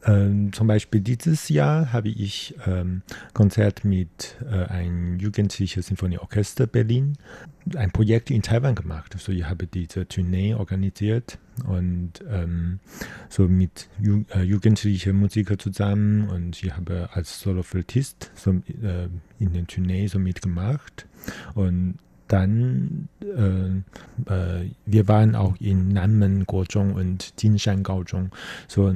Ähm, 0.05 0.53
zum 0.53 0.67
Beispiel 0.67 1.01
dieses 1.01 1.49
Jahr 1.49 1.91
habe 1.91 2.09
ich 2.09 2.55
ähm, 2.67 3.01
Konzert 3.33 3.83
mit 3.83 4.37
äh, 4.45 4.65
einem 4.65 5.19
jugendlichen 5.19 5.81
Sinfonieorchester 5.81 6.67
Berlin, 6.67 7.17
ein 7.75 7.91
Projekt 7.91 8.29
in 8.29 8.43
Taiwan 8.43 8.75
gemacht. 8.75 9.13
Also 9.13 9.31
ich 9.31 9.45
habe 9.45 9.65
diese 9.65 10.07
Tournee 10.07 10.53
organisiert 10.53 11.39
und 11.65 12.13
ähm, 12.29 12.79
so 13.29 13.47
mit 13.47 13.89
Ju 13.99 14.23
äh, 14.35 14.43
jugendlichen 14.43 15.15
Musikern 15.15 15.57
zusammen 15.57 16.29
und 16.29 16.61
ich 16.61 16.75
habe 16.75 17.09
als 17.13 17.39
Soloflötist 17.39 18.31
so, 18.35 18.51
äh, 18.51 19.07
in 19.39 19.53
den 19.53 19.65
Tournee 19.65 20.05
so 20.07 20.19
mitgemacht 20.19 21.07
und 21.55 21.95
dann, 22.27 23.07
äh, 23.21 24.31
äh, 24.31 24.69
wir 24.85 25.07
waren 25.07 25.35
auch 25.35 25.55
in 25.59 25.89
Nanmen 25.89 26.45
Gozhong 26.45 26.93
und 26.93 27.33
Jinshan 27.39 27.83
Gaozhong. 27.83 28.31
So, 28.67 28.93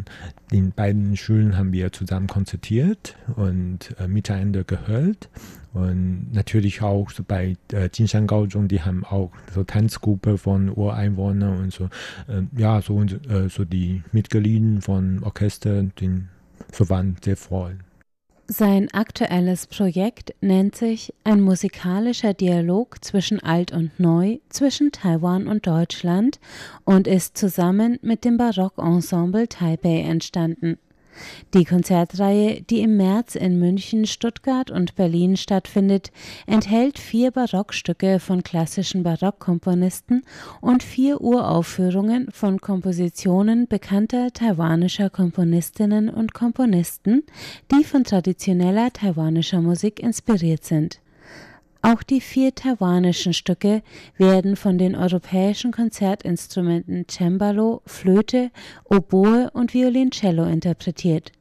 in 0.52 0.72
beiden 0.72 1.16
Schulen 1.16 1.58
haben 1.58 1.72
wir 1.72 1.92
zusammen 1.92 2.28
konzertiert 2.28 3.16
und 3.36 3.96
äh, 4.00 4.08
miteinander 4.08 4.64
gehört. 4.64 5.30
Und 5.74 6.34
natürlich 6.34 6.82
auch 6.82 7.12
so 7.12 7.24
bei 7.24 7.56
äh, 7.72 7.90
Jinshan 7.94 8.26
Gaozhong, 8.26 8.68
die 8.68 8.82
haben 8.82 9.06
auch 9.06 9.32
so 9.54 9.64
Tanzgruppe 9.64 10.38
von 10.38 10.70
Ureinwohnern 10.70 11.60
und 11.60 11.74
so. 11.74 11.86
Äh, 12.28 12.44
ja, 12.58 12.82
so, 12.82 13.04
äh, 13.04 13.50
so 13.50 13.66
die 13.66 14.04
Mitglieder 14.12 14.82
von 14.82 15.24
Orchester, 15.24 15.84
die 15.84 16.24
so 16.72 16.90
waren 16.90 17.16
sehr 17.24 17.38
froh. 17.38 17.70
Sein 18.52 18.92
aktuelles 18.94 19.68
Projekt 19.68 20.34
nennt 20.42 20.74
sich 20.74 21.14
Ein 21.24 21.40
musikalischer 21.40 22.34
Dialog 22.34 22.98
zwischen 23.06 23.40
Alt 23.40 23.72
und 23.72 24.00
Neu, 24.00 24.40
zwischen 24.50 24.92
Taiwan 24.92 25.48
und 25.48 25.68
Deutschland 25.68 26.40
und 26.84 27.06
ist 27.06 27.38
zusammen 27.38 28.00
mit 28.02 28.26
dem 28.26 28.38
Barockensemble 28.38 29.50
Taipei 29.50 30.02
entstanden. 30.02 30.80
Die 31.54 31.66
Konzertreihe, 31.66 32.62
die 32.62 32.82
im 32.82 32.98
März 32.98 33.36
in 33.36 33.60
München, 33.60 34.06
Stuttgart 34.06 34.72
und 34.72 34.96
Berlin 34.96 35.38
stattfindet, 35.38 36.12
enthält 36.46 37.00
vier 37.00 37.32
Barockstücke 37.32 38.20
von 38.20 38.44
klassischen 38.44 39.04
Barockkomponisten 39.04 40.24
und 40.62 40.84
vier 40.84 41.22
Uraufführungen 41.22 42.32
von 42.32 42.62
Kompositionen 42.62 43.68
bekannter 43.68 44.32
taiwanischer 44.32 45.10
Komponistinnen 45.10 46.10
und 46.10 46.34
Komponisten, 46.34 47.24
die 47.72 47.84
von 47.84 48.04
traditioneller 48.04 48.92
taiwanischer 48.94 49.62
Musik 49.62 50.00
inspiriert 50.00 50.64
sind. 50.64 51.02
Auch 51.82 52.04
die 52.04 52.20
vier 52.20 52.54
taiwanischen 52.54 53.34
Stücke 53.34 53.82
werden 54.18 54.56
von 54.58 54.78
den 54.78 54.96
europäischen 54.96 55.72
Konzertinstrumenten 55.72 57.06
Cembalo, 57.10 57.82
Flöte, 57.86 58.52
Oboe 58.84 59.50
und 59.54 59.74
Violoncello 59.74 60.44
interpretiert. 60.46 61.32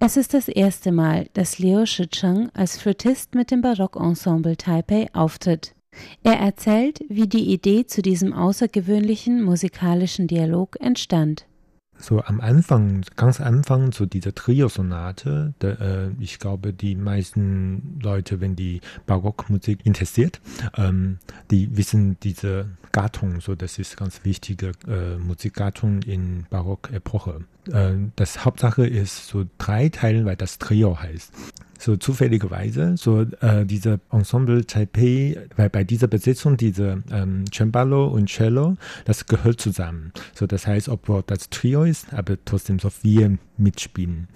Es 0.00 0.16
ist 0.16 0.34
das 0.34 0.48
erste 0.48 0.90
Mal, 0.90 1.28
dass 1.34 1.58
Liu 1.58 1.86
Shicheng 1.86 2.50
als 2.52 2.78
Flötist 2.78 3.34
mit 3.34 3.50
dem 3.50 3.60
Barockensemble 3.60 4.56
Taipei 4.56 5.06
auftritt. 5.12 5.74
Er 6.22 6.34
erzählt, 6.34 7.00
wie 7.08 7.28
die 7.28 7.52
Idee 7.52 7.86
zu 7.86 8.02
diesem 8.02 8.32
außergewöhnlichen 8.32 9.42
musikalischen 9.42 10.26
Dialog 10.26 10.76
entstand 10.80 11.46
so 11.98 12.22
am 12.22 12.40
Anfang, 12.40 13.04
ganz 13.16 13.40
Anfang, 13.40 13.92
so 13.92 14.06
diese 14.06 14.34
Trio-Sonate, 14.34 15.54
äh, 15.62 16.22
ich 16.22 16.38
glaube, 16.38 16.72
die 16.72 16.94
meisten 16.94 17.98
Leute, 18.02 18.40
wenn 18.40 18.56
die 18.56 18.80
Barockmusik 19.06 19.84
interessiert, 19.84 20.40
ähm, 20.76 21.18
die 21.50 21.76
wissen 21.76 22.18
diese 22.22 22.66
Gattung, 22.92 23.40
so 23.40 23.54
das 23.54 23.78
ist 23.78 23.96
ganz 23.96 24.24
wichtige 24.24 24.72
äh, 24.88 25.18
Musikgattung 25.18 26.02
in 26.02 26.46
Barock-Epoche. 26.50 27.44
Äh, 27.70 27.92
das 28.16 28.44
Hauptsache 28.44 28.86
ist 28.86 29.28
so 29.28 29.44
drei 29.58 29.88
Teile, 29.88 30.24
weil 30.24 30.36
das 30.36 30.58
Trio 30.58 30.98
heißt 31.00 31.32
so 31.78 31.96
zufälligerweise, 31.96 32.96
so 32.96 33.22
äh, 33.40 33.64
diese 33.64 34.00
Ensemble 34.10 34.66
Taipei, 34.66 35.36
weil 35.56 35.70
bei 35.70 35.84
dieser 35.84 36.06
Besetzung 36.06 36.56
diese 36.56 37.02
ähm, 37.10 37.44
Cembalo 37.52 38.06
und 38.06 38.28
Cello, 38.28 38.76
das 39.04 39.26
gehört 39.26 39.60
zusammen. 39.60 40.12
So 40.34 40.46
das 40.46 40.66
heißt, 40.66 40.88
obwohl 40.88 41.22
das 41.26 41.50
Trio 41.50 41.84
ist, 41.84 42.12
aber 42.12 42.36
trotzdem 42.44 42.78
so 42.78 42.90
vier 42.90 43.38
mitspielen. 43.56 44.28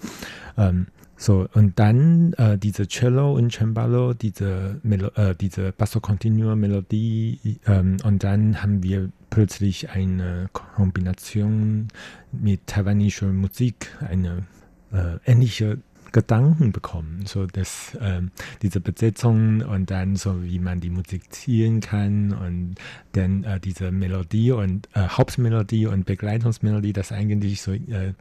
Ähm, 0.57 0.87
so, 1.21 1.47
und 1.53 1.77
dann 1.77 2.33
äh, 2.33 2.57
diese 2.57 2.87
Cello 2.87 3.35
und 3.35 3.53
Cembalo, 3.53 4.15
diese, 4.15 4.79
Melo 4.81 5.09
äh, 5.09 5.35
diese 5.35 5.71
Basso 5.71 5.99
Continuo 5.99 6.55
Melodie, 6.55 7.59
ähm, 7.67 7.97
und 8.03 8.23
dann 8.23 8.63
haben 8.63 8.81
wir 8.81 9.11
plötzlich 9.29 9.91
eine 9.91 10.49
Kombination 10.51 11.89
mit 12.31 12.65
taiwanischer 12.65 13.27
Musik, 13.27 13.95
eine 13.99 14.47
äh, 14.91 15.17
ähnliche 15.25 15.77
Gedanken 16.11 16.71
bekommen, 16.71 17.23
so 17.25 17.45
dass 17.45 17.97
ähm, 18.01 18.31
diese 18.61 18.79
Besetzung 18.79 19.61
und 19.61 19.89
dann 19.91 20.15
so 20.15 20.43
wie 20.43 20.59
man 20.59 20.79
die 20.79 20.89
Musik 20.89 21.33
zielen 21.33 21.79
kann 21.79 22.33
und 22.33 22.75
dann 23.13 23.43
äh, 23.43 23.59
diese 23.59 23.91
Melodie 23.91 24.51
und 24.51 24.89
äh, 24.93 25.07
Hauptmelodie 25.07 25.87
und 25.87 26.05
Begleitungsmelodie, 26.05 26.93
das 26.93 27.11
eigentlich 27.11 27.61
so, 27.61 27.73
äh, 27.73 28.13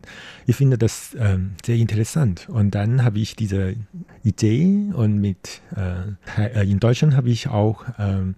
ich 0.47 0.57
finde 0.57 0.79
das 0.79 1.15
äh, 1.15 1.39
sehr 1.65 1.77
interessant. 1.77 2.49
Und 2.49 2.75
dann 2.75 3.05
habe 3.05 3.19
ich 3.19 3.37
diese 3.37 3.77
Idee 4.23 4.91
und 4.93 5.21
mit 5.21 5.63
äh, 5.77 6.51
äh 6.55 6.71
in 6.71 6.81
Deutschland 6.81 7.17
habe 7.17 7.31
ich 7.31 7.49
auch 7.49 7.87
äh, 7.99 8.33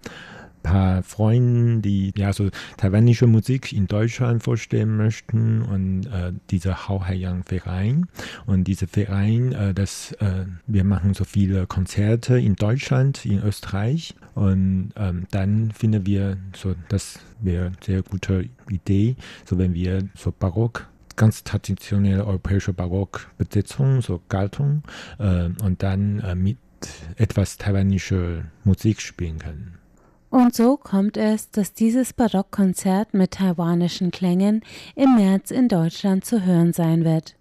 paar 0.63 1.03
Freunden, 1.03 1.81
die 1.81 2.11
ja 2.17 2.33
so 2.33 2.49
taiwanische 2.77 3.27
Musik 3.27 3.73
in 3.73 3.87
Deutschland 3.87 4.41
vorstellen 4.41 4.97
möchten 4.97 5.61
und 5.61 6.05
äh, 6.07 6.33
dieser 6.49 6.87
Hao 6.87 7.05
Haiyang 7.05 7.43
Verein 7.43 8.07
und 8.45 8.63
dieser 8.63 8.87
Verein, 8.87 9.51
äh, 9.51 9.73
das 9.73 10.13
äh, 10.13 10.45
wir 10.65 10.83
machen 10.83 11.13
so 11.13 11.25
viele 11.25 11.67
Konzerte 11.67 12.39
in 12.39 12.55
Deutschland, 12.55 13.25
in 13.25 13.43
Österreich 13.43 14.15
und 14.33 14.91
ähm, 14.95 15.27
dann 15.31 15.71
finden 15.71 16.05
wir 16.05 16.37
so, 16.55 16.73
das 16.89 17.19
wäre 17.41 17.73
sehr 17.83 18.01
gute 18.01 18.49
Idee, 18.69 19.15
so 19.45 19.57
wenn 19.59 19.73
wir 19.73 20.07
so 20.15 20.31
Barock 20.31 20.87
ganz 21.15 21.43
traditionelle 21.43 22.25
europäische 22.25 22.73
Barockbesetzung, 22.73 24.01
so 24.01 24.21
Galtung 24.29 24.83
äh, 25.19 25.49
und 25.63 25.83
dann 25.83 26.19
äh, 26.21 26.35
mit 26.35 26.57
etwas 27.17 27.57
taiwanischer 27.57 28.45
Musik 28.63 29.01
spielen 29.01 29.39
können. 29.39 29.77
Und 30.33 30.55
so 30.55 30.77
kommt 30.77 31.15
es, 31.15 31.51
dass 31.51 31.73
dieses 31.73 32.11
Barockkonzert 32.13 33.13
mit 33.13 33.33
taiwanischen 33.33 34.09
Klängen 34.09 34.61
im 34.95 35.13
März 35.13 35.51
in 35.51 35.67
Deutschland 35.67 36.25
zu 36.25 36.43
hören 36.43 36.73
sein 36.73 37.05
wird. 37.05 37.35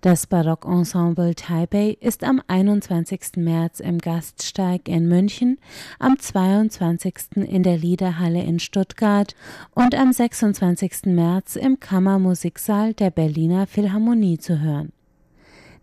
Das 0.00 0.28
Barockensemble 0.28 1.34
Taipei 1.34 1.96
ist 1.98 2.22
am 2.22 2.40
21. 2.46 3.38
März 3.38 3.80
im 3.80 3.98
Gaststeig 3.98 4.88
in 4.88 5.08
München, 5.08 5.58
am 5.98 6.20
22. 6.20 7.14
in 7.34 7.64
der 7.64 7.78
Liederhalle 7.78 8.44
in 8.44 8.60
Stuttgart 8.60 9.34
und 9.74 9.96
am 9.96 10.12
26. 10.12 11.06
März 11.06 11.56
im 11.56 11.80
Kammermusiksaal 11.80 12.94
der 12.94 13.10
Berliner 13.10 13.66
Philharmonie 13.66 14.38
zu 14.38 14.60
hören. 14.60 14.92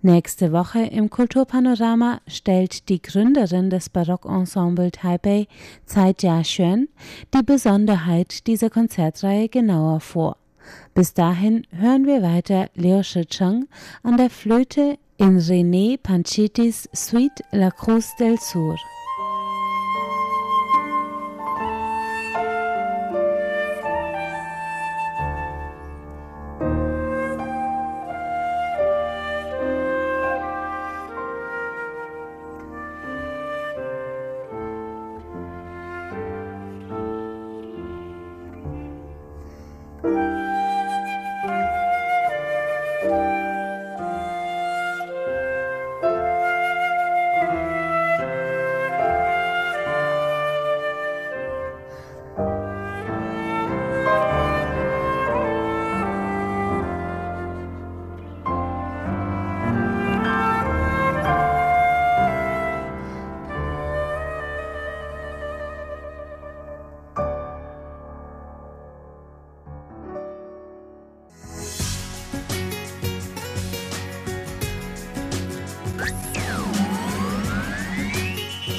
Nächste 0.06 0.52
Woche 0.52 0.82
im 0.82 1.10
Kulturpanorama 1.10 2.20
stellt 2.28 2.90
die 2.90 3.02
Gründerin 3.02 3.70
des 3.70 3.88
Barockensemble 3.88 4.92
Taipei, 4.92 5.48
Tsai 5.86 6.14
Jia-Xuan, 6.20 6.90
die 7.34 7.42
Besonderheit 7.42 8.46
dieser 8.46 8.70
Konzertreihe 8.70 9.48
genauer 9.48 10.02
vor. 10.02 10.36
Bis 10.94 11.14
dahin 11.14 11.66
hören 11.72 12.06
wir 12.06 12.22
weiter 12.22 12.70
Liu 12.76 13.02
Shicheng 13.02 13.70
an 14.04 14.18
der 14.18 14.30
Flöte 14.30 14.98
in 15.16 15.40
René 15.40 15.98
Panchittis 15.98 16.90
Suite 16.94 17.42
La 17.54 17.72
Cruz 17.72 18.14
del 18.18 18.38
Sur. 18.42 18.78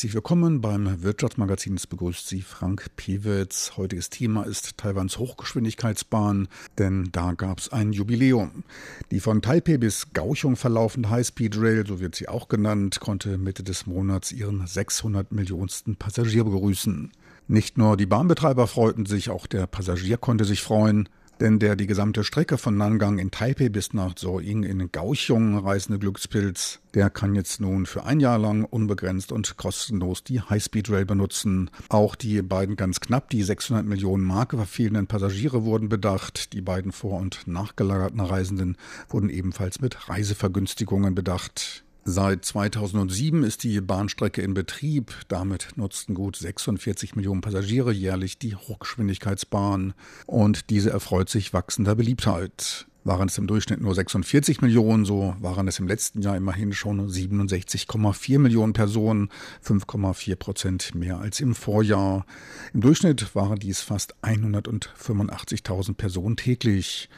Herzlich 0.00 0.14
willkommen 0.14 0.62
beim 0.62 1.02
Wirtschaftsmagazin. 1.02 1.74
Es 1.74 1.86
begrüßt 1.86 2.26
Sie 2.26 2.40
Frank 2.40 2.86
Pewitz. 2.96 3.72
Heutiges 3.76 4.08
Thema 4.08 4.44
ist 4.44 4.78
Taiwans 4.78 5.18
Hochgeschwindigkeitsbahn, 5.18 6.48
denn 6.78 7.10
da 7.12 7.34
gab 7.34 7.58
es 7.58 7.70
ein 7.70 7.92
Jubiläum. 7.92 8.64
Die 9.10 9.20
von 9.20 9.42
Taipei 9.42 9.76
bis 9.76 10.14
Kaohsiung 10.14 10.56
verlaufende 10.56 11.10
High-Speed 11.10 11.60
Rail, 11.60 11.86
so 11.86 12.00
wird 12.00 12.14
sie 12.14 12.28
auch 12.28 12.48
genannt, 12.48 12.98
konnte 13.00 13.36
Mitte 13.36 13.62
des 13.62 13.86
Monats 13.86 14.32
ihren 14.32 14.66
600 14.66 15.32
Millionsten 15.32 15.96
Passagier 15.96 16.44
begrüßen. 16.44 17.12
Nicht 17.46 17.76
nur 17.76 17.98
die 17.98 18.06
Bahnbetreiber 18.06 18.68
freuten 18.68 19.04
sich, 19.04 19.28
auch 19.28 19.46
der 19.46 19.66
Passagier 19.66 20.16
konnte 20.16 20.46
sich 20.46 20.62
freuen 20.62 21.10
denn 21.40 21.58
der 21.58 21.74
die 21.74 21.86
gesamte 21.86 22.22
Strecke 22.22 22.58
von 22.58 22.76
Nangang 22.76 23.18
in 23.18 23.30
Taipei 23.30 23.68
bis 23.68 23.94
nach 23.94 24.14
Zhou-Ying 24.14 24.62
in 24.62 24.92
Kaohsiung 24.92 25.58
reisende 25.58 25.98
Glückspilz, 25.98 26.80
der 26.94 27.08
kann 27.08 27.34
jetzt 27.34 27.60
nun 27.60 27.86
für 27.86 28.04
ein 28.04 28.20
Jahr 28.20 28.38
lang 28.38 28.64
unbegrenzt 28.64 29.32
und 29.32 29.56
kostenlos 29.56 30.22
die 30.22 30.40
High-Speed 30.40 30.90
Rail 30.90 31.06
benutzen. 31.06 31.70
Auch 31.88 32.14
die 32.14 32.42
beiden 32.42 32.76
ganz 32.76 33.00
knapp 33.00 33.30
die 33.30 33.42
600 33.42 33.86
Millionen 33.86 34.24
Marke 34.24 34.56
verfehlenden 34.56 35.06
Passagiere 35.06 35.64
wurden 35.64 35.88
bedacht. 35.88 36.52
Die 36.52 36.60
beiden 36.60 36.92
vor- 36.92 37.18
und 37.18 37.46
nachgelagerten 37.46 38.20
Reisenden 38.20 38.76
wurden 39.08 39.30
ebenfalls 39.30 39.80
mit 39.80 40.08
Reisevergünstigungen 40.08 41.14
bedacht. 41.14 41.84
Seit 42.10 42.44
2007 42.44 43.44
ist 43.44 43.62
die 43.62 43.80
Bahnstrecke 43.80 44.42
in 44.42 44.52
Betrieb. 44.52 45.14
Damit 45.28 45.68
nutzten 45.76 46.16
gut 46.16 46.34
46 46.34 47.14
Millionen 47.14 47.40
Passagiere 47.40 47.92
jährlich 47.92 48.36
die 48.36 48.56
Hochgeschwindigkeitsbahn. 48.56 49.94
Und 50.26 50.70
diese 50.70 50.90
erfreut 50.90 51.28
sich 51.28 51.52
wachsender 51.52 51.94
Beliebtheit. 51.94 52.88
Waren 53.02 53.28
es 53.28 53.38
im 53.38 53.46
Durchschnitt 53.46 53.80
nur 53.80 53.94
46 53.94 54.60
Millionen, 54.60 55.06
so 55.06 55.34
waren 55.40 55.66
es 55.68 55.78
im 55.78 55.88
letzten 55.88 56.20
Jahr 56.20 56.36
immerhin 56.36 56.74
schon 56.74 57.08
67,4 57.08 58.38
Millionen 58.38 58.74
Personen, 58.74 59.30
5,4 59.64 60.36
Prozent 60.36 60.94
mehr 60.94 61.18
als 61.18 61.40
im 61.40 61.54
Vorjahr. 61.54 62.26
Im 62.74 62.82
Durchschnitt 62.82 63.34
waren 63.34 63.58
dies 63.58 63.80
fast 63.80 64.14
185.000 64.22 65.94
Personen 65.94 66.36
täglich. 66.36 67.08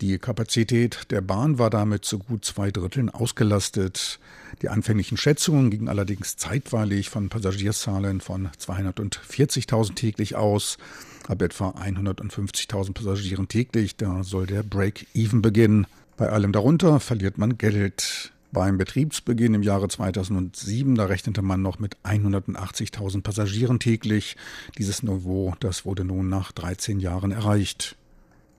Die 0.00 0.18
Kapazität 0.18 1.10
der 1.10 1.20
Bahn 1.20 1.58
war 1.58 1.68
damit 1.68 2.06
zu 2.06 2.18
gut 2.18 2.46
zwei 2.46 2.70
Dritteln 2.70 3.10
ausgelastet. 3.10 4.18
Die 4.62 4.70
anfänglichen 4.70 5.18
Schätzungen 5.18 5.70
gingen 5.70 5.88
allerdings 5.88 6.36
zeitweilig 6.36 7.10
von 7.10 7.28
Passagierzahlen 7.28 8.22
von 8.22 8.48
240.000 8.58 9.94
täglich 9.96 10.34
aus. 10.34 10.78
Ab 11.28 11.42
etwa 11.42 11.70
150.000 11.70 12.92
Passagieren 12.92 13.48
täglich, 13.48 13.96
da 13.96 14.22
soll 14.22 14.46
der 14.46 14.62
Break-Even 14.62 15.42
beginnen. 15.42 15.86
Bei 16.16 16.28
allem 16.28 16.52
darunter 16.52 17.00
verliert 17.00 17.36
man 17.36 17.58
Geld. 17.58 18.32
Beim 18.52 18.78
Betriebsbeginn 18.78 19.54
im 19.54 19.62
Jahre 19.62 19.88
2007, 19.88 20.94
da 20.94 21.06
rechnete 21.06 21.42
man 21.42 21.62
noch 21.62 21.80
mit 21.80 21.96
180.000 22.04 23.22
Passagieren 23.22 23.80
täglich. 23.80 24.36
Dieses 24.78 25.02
Niveau, 25.02 25.54
das 25.58 25.84
wurde 25.84 26.04
nun 26.04 26.28
nach 26.28 26.52
13 26.52 27.00
Jahren 27.00 27.32
erreicht. 27.32 27.96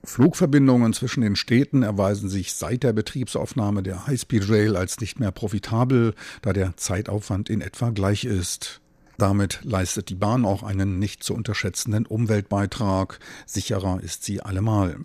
Flugverbindungen 0.04 0.92
zwischen 0.92 1.22
den 1.22 1.36
Städten 1.36 1.82
erweisen 1.82 2.28
sich 2.28 2.52
seit 2.52 2.82
der 2.82 2.92
Betriebsaufnahme 2.92 3.82
der 3.82 4.06
High-Speed 4.06 4.48
Rail 4.48 4.76
als 4.76 5.00
nicht 5.00 5.18
mehr 5.18 5.32
profitabel, 5.32 6.14
da 6.42 6.52
der 6.52 6.76
Zeitaufwand 6.76 7.50
in 7.50 7.62
etwa 7.62 7.90
gleich 7.90 8.24
ist. 8.24 8.80
Damit 9.18 9.58
leistet 9.64 10.08
die 10.10 10.14
Bahn 10.14 10.44
auch 10.44 10.62
einen 10.62 11.00
nicht 11.00 11.24
zu 11.24 11.34
unterschätzenden 11.34 12.06
Umweltbeitrag. 12.06 13.18
Sicherer 13.46 14.00
ist 14.00 14.22
sie 14.24 14.40
allemal. 14.40 15.00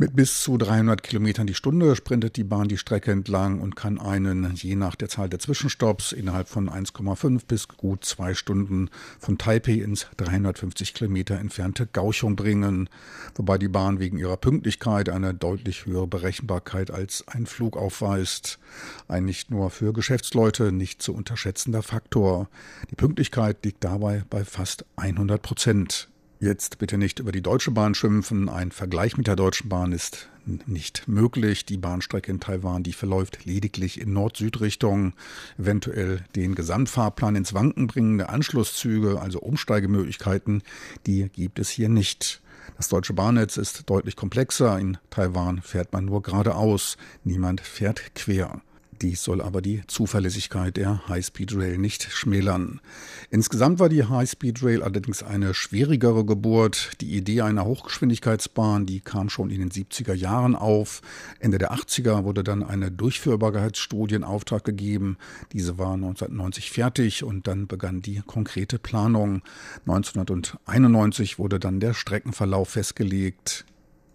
Mit 0.00 0.16
bis 0.16 0.40
zu 0.40 0.56
300 0.56 1.02
Kilometern 1.02 1.46
die 1.46 1.52
Stunde 1.52 1.94
sprintet 1.94 2.36
die 2.36 2.42
Bahn 2.42 2.68
die 2.68 2.78
Strecke 2.78 3.12
entlang 3.12 3.60
und 3.60 3.76
kann 3.76 4.00
einen, 4.00 4.54
je 4.54 4.74
nach 4.74 4.94
der 4.94 5.10
Zahl 5.10 5.28
der 5.28 5.40
Zwischenstopps, 5.40 6.12
innerhalb 6.12 6.48
von 6.48 6.70
1,5 6.70 7.42
bis 7.46 7.68
gut 7.68 8.06
zwei 8.06 8.32
Stunden 8.32 8.88
von 9.18 9.36
Taipei 9.36 9.72
ins 9.72 10.06
350 10.16 10.94
Kilometer 10.94 11.38
entfernte 11.38 11.86
Kaohsiung 11.86 12.34
bringen, 12.34 12.88
wobei 13.34 13.58
die 13.58 13.68
Bahn 13.68 14.00
wegen 14.00 14.16
ihrer 14.16 14.38
Pünktlichkeit 14.38 15.10
eine 15.10 15.34
deutlich 15.34 15.84
höhere 15.84 16.06
Berechenbarkeit 16.06 16.90
als 16.90 17.28
ein 17.28 17.44
Flug 17.44 17.76
aufweist. 17.76 18.58
Ein 19.06 19.26
nicht 19.26 19.50
nur 19.50 19.68
für 19.68 19.92
Geschäftsleute 19.92 20.72
nicht 20.72 21.02
zu 21.02 21.12
unterschätzender 21.12 21.82
Faktor. 21.82 22.48
Die 22.90 22.96
Pünktlichkeit 22.96 23.62
liegt 23.66 23.84
dabei 23.84 24.24
bei 24.30 24.46
fast 24.46 24.86
100 24.96 25.42
Prozent. 25.42 26.09
Jetzt 26.42 26.78
bitte 26.78 26.96
nicht 26.96 27.18
über 27.18 27.32
die 27.32 27.42
Deutsche 27.42 27.70
Bahn 27.70 27.94
schimpfen. 27.94 28.48
Ein 28.48 28.72
Vergleich 28.72 29.18
mit 29.18 29.26
der 29.26 29.36
Deutschen 29.36 29.68
Bahn 29.68 29.92
ist 29.92 30.30
nicht 30.46 31.06
möglich. 31.06 31.66
Die 31.66 31.76
Bahnstrecke 31.76 32.30
in 32.32 32.40
Taiwan, 32.40 32.82
die 32.82 32.94
verläuft 32.94 33.44
lediglich 33.44 34.00
in 34.00 34.14
Nord-Süd-Richtung. 34.14 35.12
Eventuell 35.58 36.24
den 36.36 36.54
Gesamtfahrplan 36.54 37.36
ins 37.36 37.52
Wanken 37.52 37.88
bringende 37.88 38.30
Anschlusszüge, 38.30 39.20
also 39.20 39.38
Umsteigemöglichkeiten, 39.40 40.62
die 41.04 41.28
gibt 41.28 41.58
es 41.58 41.68
hier 41.68 41.90
nicht. 41.90 42.40
Das 42.78 42.88
deutsche 42.88 43.12
Bahnnetz 43.12 43.58
ist 43.58 43.90
deutlich 43.90 44.16
komplexer. 44.16 44.78
In 44.78 44.96
Taiwan 45.10 45.60
fährt 45.60 45.92
man 45.92 46.06
nur 46.06 46.22
geradeaus. 46.22 46.96
Niemand 47.22 47.60
fährt 47.60 48.14
quer. 48.14 48.62
Dies 49.02 49.22
soll 49.22 49.40
aber 49.40 49.62
die 49.62 49.80
Zuverlässigkeit 49.86 50.76
der 50.76 51.08
High-Speed 51.08 51.56
Rail 51.56 51.78
nicht 51.78 52.10
schmälern. 52.12 52.82
Insgesamt 53.30 53.78
war 53.78 53.88
die 53.88 54.04
High-Speed 54.04 54.62
Rail 54.62 54.82
allerdings 54.82 55.22
eine 55.22 55.54
schwierigere 55.54 56.26
Geburt. 56.26 56.90
Die 57.00 57.16
Idee 57.16 57.40
einer 57.40 57.64
Hochgeschwindigkeitsbahn, 57.64 58.84
die 58.84 59.00
kam 59.00 59.30
schon 59.30 59.48
in 59.48 59.60
den 59.60 59.70
70er 59.70 60.12
Jahren 60.12 60.54
auf. 60.54 61.00
Ende 61.38 61.56
der 61.56 61.72
80er 61.72 62.24
wurde 62.24 62.44
dann 62.44 62.62
eine 62.62 62.90
Durchführbarkeitsstudie 62.90 64.16
in 64.16 64.24
Auftrag 64.24 64.64
gegeben. 64.64 65.16
Diese 65.54 65.78
war 65.78 65.94
1990 65.94 66.70
fertig 66.70 67.24
und 67.24 67.46
dann 67.46 67.66
begann 67.68 68.02
die 68.02 68.20
konkrete 68.26 68.78
Planung. 68.78 69.40
1991 69.86 71.38
wurde 71.38 71.58
dann 71.58 71.80
der 71.80 71.94
Streckenverlauf 71.94 72.68
festgelegt. 72.68 73.64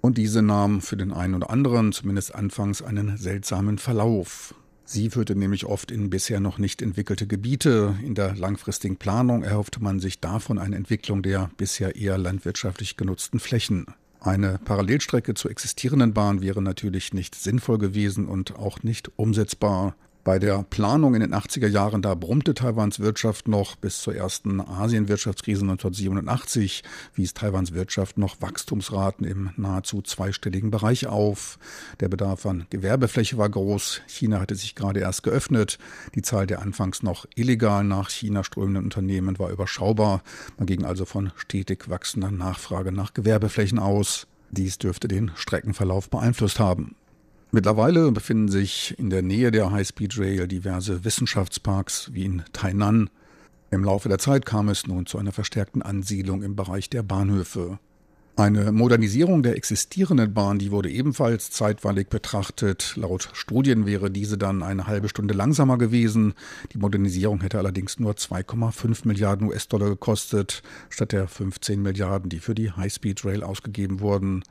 Und 0.02 0.20
diese 0.20 0.44
nahm 0.44 0.82
für 0.82 0.98
den 0.98 1.12
einen 1.12 1.34
oder 1.34 1.50
anderen 1.50 1.92
zumindest 1.92 2.36
anfangs 2.36 2.84
einen 2.84 3.18
seltsamen 3.18 3.80
Verlauf. 3.80 4.54
Sie 4.88 5.10
führte 5.10 5.36
nämlich 5.36 5.66
oft 5.66 5.92
in 5.92 6.12
bisher 6.12 6.40
noch 6.40 6.60
nicht 6.60 6.84
entwickelte 6.84 7.26
Gebiete. 7.26 7.96
In 8.04 8.14
der 8.14 8.36
langfristigen 8.36 8.98
Planung 8.98 9.44
erhoffte 9.44 9.82
man 9.82 10.00
sich 10.00 10.20
davon 10.20 10.60
eine 10.60 10.76
Entwicklung 10.76 11.24
der 11.24 11.50
bisher 11.58 11.96
eher 11.96 12.20
landwirtschaftlich 12.20 12.96
genutzten 12.96 13.40
Flächen. 13.40 13.88
Eine 14.20 14.60
Parallelstrecke 14.64 15.34
zur 15.34 15.52
existierenden 15.52 16.14
Bahn 16.14 16.42
wäre 16.42 16.62
natürlich 16.62 17.14
nicht 17.14 17.36
sinnvoll 17.36 17.80
gewesen 17.80 18.28
und 18.28 18.56
auch 18.56 18.84
nicht 18.84 19.12
umsetzbar. 19.18 19.96
Bei 20.26 20.40
der 20.40 20.64
Planung 20.64 21.14
in 21.14 21.22
den 21.22 21.36
80er 21.36 21.68
Jahren, 21.68 22.02
da 22.02 22.16
brummte 22.16 22.56
Taiwans 22.56 23.00
Wirtschaft 23.00 23.48
noch 23.48 23.76
bis 23.76 24.02
zur 24.02 24.16
ersten 24.16 24.60
Asienwirtschaftskrise 24.60 25.62
1987, 25.62 26.84
wies 27.14 27.36
Taiwans 27.36 27.76
Wirtschaft 27.76 28.18
noch 28.18 28.42
Wachstumsraten 28.42 29.28
im 29.28 29.52
nahezu 29.56 30.02
zweistelligen 30.02 30.72
Bereich 30.72 31.06
auf. 31.06 31.60
Der 32.00 32.10
Bedarf 32.10 32.48
an 32.48 32.66
Gewerbefläche 32.72 33.38
war 33.38 33.50
groß. 33.50 34.02
China 34.08 34.40
hatte 34.40 34.56
sich 34.56 34.74
gerade 34.74 35.00
erst 35.00 35.22
geöffnet. 35.22 35.78
Die 36.16 36.24
Zahl 36.24 36.48
der 36.48 36.64
anfangs 36.64 37.04
noch 37.04 37.28
illegal 37.36 37.84
nach 37.84 38.10
China 38.10 38.44
strömenden 38.44 38.86
Unternehmen 38.86 39.38
war 39.38 39.52
überschaubar. 39.52 40.24
Man 40.58 40.66
ging 40.66 40.86
also 40.86 41.06
von 41.06 41.34
stetig 41.36 41.88
wachsender 41.88 42.32
Nachfrage 42.32 42.92
nach 42.92 43.14
Gewerbeflächen 43.14 43.78
aus. 43.78 44.26
Dies 44.50 44.80
dürfte 44.80 45.08
den 45.08 45.30
Streckenverlauf 45.36 46.10
beeinflusst 46.10 46.60
haben. 46.60 46.96
Mittlerweile 47.56 48.12
befinden 48.12 48.50
sich 48.50 49.00
in 49.00 49.10
der 49.10 49.22
Nähe 49.22 49.50
der 49.50 49.72
High-Speed 49.72 50.20
Rail 50.20 50.46
diverse 50.46 51.06
Wissenschaftsparks 51.06 52.10
wie 52.12 52.26
in 52.26 52.44
Tainan. 52.52 53.10
Im 53.72 53.82
Laufe 53.86 54.10
der 54.10 54.18
Zeit 54.18 54.46
kam 54.46 54.68
es 54.68 54.88
nun 54.88 55.06
zu 55.06 55.18
einer 55.18 55.32
verstärkten 55.32 55.82
Ansiedlung 55.82 56.44
im 56.44 56.58
Bereich 56.58 56.90
der 56.90 57.02
Bahnhöfe. 57.02 57.80
Eine 58.36 58.74
Modernisierung 58.74 59.42
der 59.42 59.56
existierenden 59.56 60.34
Bahn, 60.34 60.60
die 60.60 60.70
wurde 60.70 60.90
ebenfalls 60.90 61.50
zeitweilig 61.50 62.10
betrachtet. 62.10 62.92
Laut 62.98 63.30
Studien 63.32 63.86
wäre 63.86 64.12
diese 64.12 64.38
dann 64.38 64.62
eine 64.62 64.88
halbe 64.88 65.08
Stunde 65.08 65.34
langsamer 65.34 65.78
gewesen. 65.78 66.34
Die 66.74 66.78
Modernisierung 66.78 67.40
hätte 67.40 67.60
allerdings 67.60 68.02
nur 68.02 68.16
2,5 68.16 69.08
Milliarden 69.08 69.48
US-Dollar 69.48 69.88
gekostet, 69.88 70.62
statt 70.90 71.14
der 71.14 71.30
15 71.30 71.82
Milliarden, 71.82 72.30
die 72.30 72.40
für 72.40 72.54
die 72.54 72.74
High-Speed 72.74 73.24
Rail 73.24 73.44
ausgegeben 73.44 74.02
wurden. 74.02 74.44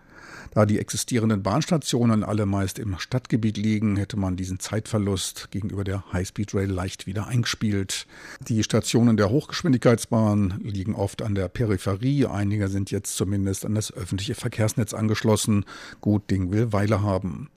Da 0.53 0.67
die 0.67 0.79
existierenden 0.79 1.43
Bahnstationen 1.43 2.23
alle 2.23 2.47
meist 2.47 2.79
im 2.79 2.99
Stadtgebiet 2.99 3.57
liegen, 3.57 3.97
hätte 3.97 4.17
man 4.17 4.37
diesen 4.37 4.61
Zeitverlust 4.61 5.51
gegenüber 5.51 5.85
der 5.85 6.05
Highspeed 6.13 6.55
Rail 6.55 6.71
leicht 6.71 7.07
wieder 7.07 7.27
eingespielt. 7.27 8.07
Die 8.49 8.63
Stationen 8.63 9.17
der 9.17 9.31
Hochgeschwindigkeitsbahn 9.31 10.61
liegen 10.63 10.95
oft 10.95 11.23
an 11.23 11.35
der 11.35 11.49
Peripherie, 11.49 12.27
einige 12.27 12.69
sind 12.69 12.91
jetzt 12.91 13.17
zumindest 13.17 13.65
an 13.65 13.75
das 13.75 13.93
öffentliche 13.93 14.35
Verkehrsnetz 14.35 14.95
angeschlossen. 14.95 15.65
Gut 16.01 16.31
Ding 16.31 16.53
will 16.53 16.73
Weile 16.73 17.03
haben. 17.03 17.51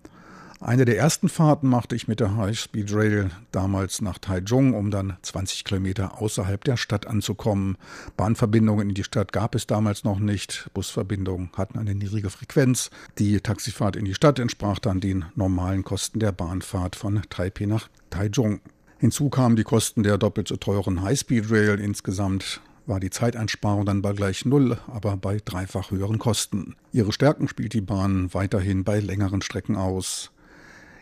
Eine 0.59 0.85
der 0.85 0.97
ersten 0.97 1.29
Fahrten 1.29 1.69
machte 1.69 1.95
ich 1.95 2.07
mit 2.07 2.19
der 2.19 2.35
High 2.35 2.57
Speed 2.57 2.91
Rail 2.91 3.29
damals 3.51 4.01
nach 4.01 4.17
Taichung, 4.17 4.73
um 4.73 4.89
dann 4.89 5.15
20 5.21 5.63
Kilometer 5.63 6.19
außerhalb 6.19 6.63
der 6.63 6.77
Stadt 6.77 7.05
anzukommen. 7.05 7.77
Bahnverbindungen 8.17 8.89
in 8.89 8.95
die 8.95 9.03
Stadt 9.03 9.31
gab 9.31 9.53
es 9.53 9.67
damals 9.67 10.03
noch 10.03 10.17
nicht. 10.17 10.71
Busverbindungen 10.73 11.51
hatten 11.55 11.77
eine 11.77 11.93
niedrige 11.93 12.31
Frequenz. 12.31 12.89
Die 13.19 13.39
Taxifahrt 13.39 13.95
in 13.95 14.05
die 14.05 14.15
Stadt 14.15 14.39
entsprach 14.39 14.79
dann 14.79 14.99
den 14.99 15.25
normalen 15.35 15.83
Kosten 15.83 16.19
der 16.19 16.31
Bahnfahrt 16.31 16.95
von 16.95 17.21
Taipei 17.29 17.67
nach 17.67 17.87
Taichung. 18.09 18.59
Hinzu 18.97 19.29
kamen 19.29 19.57
die 19.57 19.63
Kosten 19.63 20.01
der 20.01 20.17
doppelt 20.17 20.47
so 20.47 20.55
teuren 20.55 21.03
High 21.03 21.19
Speed 21.19 21.51
Rail. 21.51 21.79
Insgesamt 21.79 22.61
war 22.87 22.99
die 22.99 23.11
Zeiteinsparung 23.11 23.85
dann 23.85 24.01
bei 24.01 24.13
gleich 24.13 24.43
Null, 24.43 24.79
aber 24.87 25.17
bei 25.17 25.39
dreifach 25.43 25.91
höheren 25.91 26.17
Kosten. 26.17 26.75
Ihre 26.91 27.13
Stärken 27.13 27.47
spielt 27.47 27.73
die 27.73 27.81
Bahn 27.81 28.33
weiterhin 28.33 28.83
bei 28.83 28.99
längeren 28.99 29.43
Strecken 29.43 29.75
aus. 29.75 30.31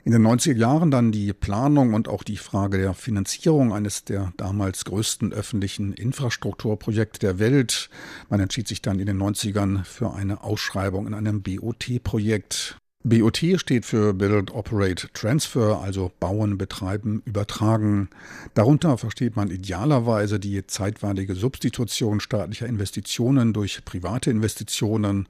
In 0.06 0.12
den 0.12 0.22
90er 0.22 0.56
Jahren 0.56 0.92
dann 0.92 1.12
die 1.12 1.34
Planung 1.34 1.96
und 1.96 2.08
auch 2.08 2.22
die 2.22 2.38
Frage 2.38 2.78
der 2.78 2.94
Finanzierung 2.94 3.74
eines 3.74 4.04
der 4.04 4.32
damals 4.38 4.86
größten 4.86 5.34
öffentlichen 5.34 5.94
Infrastrukturprojekte 5.94 7.18
der 7.18 7.40
Welt. 7.40 7.90
Man 8.30 8.40
entschied 8.40 8.68
sich 8.68 8.84
dann 8.84 9.00
in 9.00 9.08
den 9.08 9.18
90ern 9.18 9.84
für 9.84 10.14
eine 10.14 10.44
Ausschreibung 10.44 11.08
in 11.08 11.16
einem 11.16 11.42
BOT-Projekt. 11.42 12.78
BOT 13.04 13.38
steht 13.56 13.84
für 13.86 14.14
Build, 14.14 14.52
Operate, 14.52 15.10
Transfer, 15.12 15.82
also 15.82 16.12
bauen, 16.20 16.60
betreiben, 16.60 17.24
übertragen. 17.26 18.10
Darunter 18.54 19.00
versteht 19.00 19.36
man 19.36 19.50
idealerweise 19.50 20.40
die 20.40 20.68
zeitweilige 20.68 21.34
Substitution 21.34 22.20
staatlicher 22.20 22.68
Investitionen 22.68 23.54
durch 23.54 23.84
private 23.86 24.30
Investitionen. 24.30 25.28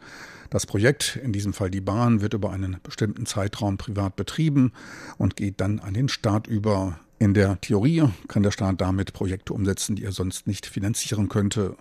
Das 0.50 0.66
Projekt, 0.66 1.20
in 1.24 1.34
diesem 1.34 1.54
Fall 1.54 1.72
die 1.72 1.82
Bahn, 1.82 2.22
wird 2.22 2.34
über 2.34 2.52
einen 2.52 2.78
bestimmten 2.84 3.26
Zeitraum 3.26 3.78
privat 3.78 4.16
betrieben 4.16 4.72
und 5.18 5.36
geht 5.36 5.60
dann 5.62 5.80
an 5.80 5.94
den 5.94 6.10
Staat 6.10 6.48
über. 6.48 7.00
In 7.18 7.34
der 7.34 7.60
Theorie 7.62 8.04
kann 8.28 8.44
der 8.44 8.52
Staat 8.52 8.82
damit 8.82 9.14
Projekte 9.14 9.54
umsetzen, 9.54 9.96
die 9.96 10.04
er 10.04 10.12
sonst 10.12 10.48
nicht 10.48 10.66
finanzieren 10.66 11.30
könnte. 11.30 11.78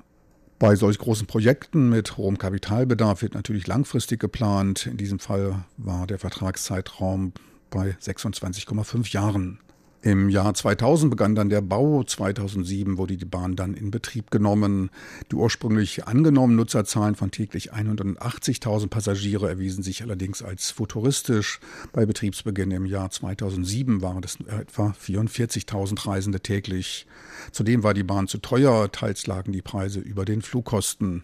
Bei 0.61 0.77
solch 0.77 0.98
großen 0.98 1.27
Projekten 1.27 1.88
mit 1.88 2.16
hohem 2.16 2.38
Kapitalbedarf 2.38 3.22
wird 3.22 3.35
natürlich 3.35 3.66
langfristig 3.66 4.20
geplant. 4.20 4.87
In 4.87 4.96
diesem 4.96 5.18
Fall 5.18 5.64
war 5.77 6.07
der 6.07 6.18
Vertragszeitraum 6.18 7.33
bei 7.70 7.96
26,5 8.00 9.12
Jahren. 9.12 9.59
Im 10.04 10.28
Jahr 10.28 10.52
2000 10.52 11.10
begann 11.10 11.34
dann 11.34 11.48
der 11.48 11.62
Bau, 11.62 12.04
2007 12.04 12.98
wurde 12.98 13.16
die 13.16 13.24
Bahn 13.24 13.56
dann 13.56 13.72
in 13.72 13.90
Betrieb 13.90 14.30
genommen. 14.30 14.90
Die 15.30 15.34
ursprünglich 15.34 16.06
angenommenen 16.06 16.58
Nutzerzahlen 16.58 17.14
von 17.14 17.30
täglich 17.30 17.72
180.000 17.72 18.88
Passagiere 18.88 19.48
erwiesen 19.48 19.82
sich 19.82 20.02
allerdings 20.02 20.42
als 20.42 20.72
futuristisch. 20.72 21.58
Bei 21.94 22.04
Betriebsbeginn 22.04 22.70
im 22.72 22.84
Jahr 22.84 23.08
2007 23.08 24.02
waren 24.02 24.22
es 24.22 24.36
etwa 24.46 24.88
44.000 24.88 26.06
Reisende 26.06 26.40
täglich. 26.40 27.06
Zudem 27.50 27.82
war 27.82 27.94
die 27.94 28.02
Bahn 28.02 28.28
zu 28.28 28.36
teuer, 28.36 28.92
teils 28.92 29.26
lagen 29.26 29.52
die 29.52 29.62
Preise 29.62 30.00
über 30.00 30.26
den 30.26 30.42
Flugkosten. 30.42 31.22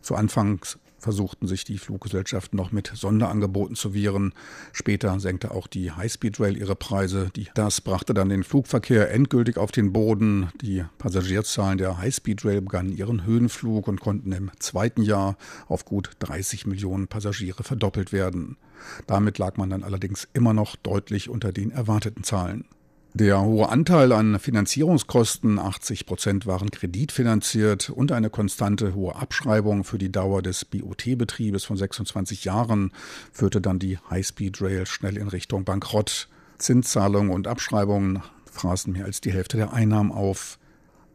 Zu 0.00 0.14
Anfangs 0.14 0.78
versuchten 1.00 1.46
sich 1.48 1.64
die 1.64 1.78
Fluggesellschaften 1.78 2.56
noch 2.56 2.72
mit 2.72 2.92
Sonderangeboten 2.94 3.76
zu 3.76 3.94
wehren. 3.94 4.32
Später 4.72 5.18
senkte 5.18 5.50
auch 5.50 5.66
die 5.66 5.90
Highspeed 5.90 6.38
Rail 6.40 6.56
ihre 6.56 6.76
Preise. 6.76 7.30
das 7.54 7.80
brachte 7.80 8.14
dann 8.14 8.28
den 8.28 8.44
Flugverkehr 8.44 9.10
endgültig 9.10 9.56
auf 9.56 9.72
den 9.72 9.92
Boden. 9.92 10.50
Die 10.60 10.84
Passagierzahlen 10.98 11.78
der 11.78 11.98
Highspeed 11.98 12.44
Rail 12.44 12.62
begannen 12.62 12.96
ihren 12.96 13.24
Höhenflug 13.24 13.88
und 13.88 14.00
konnten 14.00 14.32
im 14.32 14.50
zweiten 14.58 15.02
Jahr 15.02 15.36
auf 15.66 15.84
gut 15.84 16.10
30 16.20 16.66
Millionen 16.66 17.08
Passagiere 17.08 17.64
verdoppelt 17.64 18.12
werden. 18.12 18.56
Damit 19.06 19.38
lag 19.38 19.56
man 19.56 19.70
dann 19.70 19.84
allerdings 19.84 20.28
immer 20.32 20.52
noch 20.52 20.76
deutlich 20.76 21.28
unter 21.28 21.52
den 21.52 21.70
erwarteten 21.70 22.24
Zahlen. 22.24 22.64
Der 23.12 23.40
hohe 23.42 23.68
Anteil 23.68 24.12
an 24.12 24.38
Finanzierungskosten, 24.38 25.58
80 25.58 26.06
Prozent 26.06 26.46
waren 26.46 26.70
kreditfinanziert 26.70 27.90
und 27.90 28.12
eine 28.12 28.30
konstante 28.30 28.94
hohe 28.94 29.16
Abschreibung 29.16 29.82
für 29.82 29.98
die 29.98 30.12
Dauer 30.12 30.42
des 30.42 30.64
BOT-Betriebes 30.64 31.64
von 31.64 31.76
26 31.76 32.44
Jahren 32.44 32.92
führte 33.32 33.60
dann 33.60 33.80
die 33.80 33.98
Highspeed 33.98 34.62
Rail 34.62 34.86
schnell 34.86 35.16
in 35.16 35.26
Richtung 35.26 35.64
Bankrott. 35.64 36.28
Zinszahlungen 36.58 37.32
und 37.32 37.48
Abschreibungen 37.48 38.22
fraßen 38.52 38.92
mehr 38.92 39.06
als 39.06 39.20
die 39.20 39.32
Hälfte 39.32 39.56
der 39.56 39.72
Einnahmen 39.72 40.12
auf. 40.12 40.59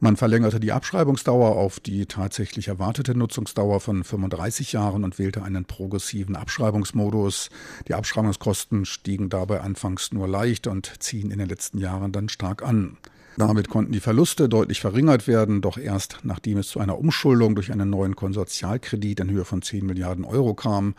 Man 0.05 0.17
verlängerte 0.17 0.59
die 0.59 0.71
Abschreibungsdauer 0.71 1.55
auf 1.55 1.79
die 1.79 2.05
tatsächlich 2.05 2.67
erwartete 2.67 3.17
Nutzungsdauer 3.17 3.79
von 3.79 4.03
35 4.03 4.71
Jahren 4.71 5.03
und 5.03 5.17
wählte 5.17 5.41
einen 5.41 5.65
progressiven 5.65 6.35
Abschreibungsmodus. 6.35 7.49
Die 7.87 7.95
Abschreibungskosten 7.95 8.85
stiegen 8.85 9.29
dabei 9.29 9.61
anfangs 9.61 10.11
nur 10.11 10.27
leicht 10.27 10.67
und 10.67 11.01
ziehen 11.01 11.31
in 11.31 11.39
den 11.39 11.49
letzten 11.49 11.79
Jahren 11.79 12.11
dann 12.11 12.29
stark 12.29 12.61
an. 12.61 12.97
Damit 13.37 13.69
konnten 13.69 13.91
die 13.91 13.99
Verluste 13.99 14.47
deutlich 14.47 14.79
verringert 14.79 15.27
werden, 15.27 15.61
doch 15.61 15.77
erst 15.77 16.19
nachdem 16.23 16.57
es 16.57 16.69
zu 16.69 16.79
einer 16.79 16.97
Umschuldung 16.97 17.55
durch 17.55 17.71
einen 17.71 17.89
neuen 17.89 18.15
Konsortialkredit 18.15 19.19
in 19.19 19.29
Höhe 19.29 19.43
von 19.43 19.61
10 19.61 19.85
Milliarden 19.85 20.23
Euro 20.23 20.53
kam, 20.53 20.95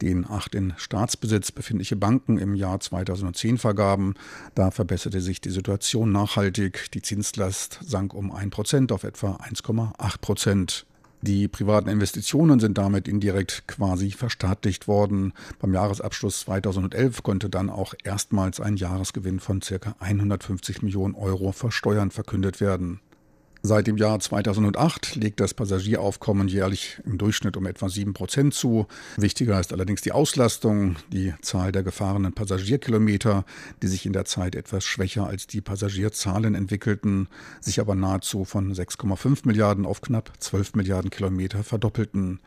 den 0.00 0.24
acht 0.28 0.54
in 0.54 0.72
Staatsbesitz 0.76 1.50
befindliche 1.50 1.96
Banken 1.96 2.38
im 2.38 2.54
Jahr 2.54 2.78
2010 2.78 3.58
vergaben. 3.58 4.14
Da 4.54 4.70
verbesserte 4.70 5.20
sich 5.20 5.40
die 5.40 5.50
Situation 5.50 6.12
nachhaltig. 6.12 6.90
Die 6.92 7.02
Zinslast 7.02 7.80
sank 7.82 8.14
um 8.14 8.30
1 8.30 8.50
Prozent 8.50 8.92
auf 8.92 9.02
etwa 9.02 9.36
1,8 9.36 10.20
Prozent. 10.20 10.86
Die 11.22 11.48
privaten 11.48 11.90
Investitionen 11.90 12.60
sind 12.60 12.78
damit 12.78 13.06
indirekt 13.06 13.64
quasi 13.66 14.10
verstaatlicht 14.10 14.88
worden. 14.88 15.34
Beim 15.58 15.74
Jahresabschluss 15.74 16.40
2011 16.40 17.22
konnte 17.22 17.50
dann 17.50 17.68
auch 17.68 17.92
erstmals 18.04 18.58
ein 18.58 18.76
Jahresgewinn 18.76 19.38
von 19.38 19.60
ca. 19.60 19.94
150 19.98 20.82
Millionen 20.82 21.14
Euro 21.14 21.52
versteuern 21.52 22.10
verkündet 22.10 22.60
werden. 22.60 23.00
Seit 23.62 23.86
dem 23.86 23.98
Jahr 23.98 24.18
2008 24.18 25.16
legt 25.16 25.38
das 25.38 25.52
Passagieraufkommen 25.52 26.48
jährlich 26.48 26.98
im 27.04 27.18
Durchschnitt 27.18 27.58
um 27.58 27.66
etwa 27.66 27.90
7 27.90 28.14
Prozent 28.14 28.54
zu. 28.54 28.86
Wichtiger 29.18 29.60
ist 29.60 29.74
allerdings 29.74 30.00
die 30.00 30.12
Auslastung, 30.12 30.96
die 31.12 31.34
Zahl 31.42 31.70
der 31.70 31.82
gefahrenen 31.82 32.32
Passagierkilometer, 32.32 33.44
die 33.82 33.88
sich 33.88 34.06
in 34.06 34.14
der 34.14 34.24
Zeit 34.24 34.54
etwas 34.54 34.84
schwächer 34.84 35.26
als 35.26 35.46
die 35.46 35.60
Passagierzahlen 35.60 36.54
entwickelten, 36.54 37.28
sich 37.60 37.80
aber 37.80 37.94
nahezu 37.94 38.46
von 38.46 38.72
6,5 38.72 39.40
Milliarden 39.44 39.84
auf 39.84 40.00
knapp 40.00 40.32
12 40.38 40.74
Milliarden 40.76 41.10
Kilometer 41.10 41.62
verdoppelten. 41.62 42.40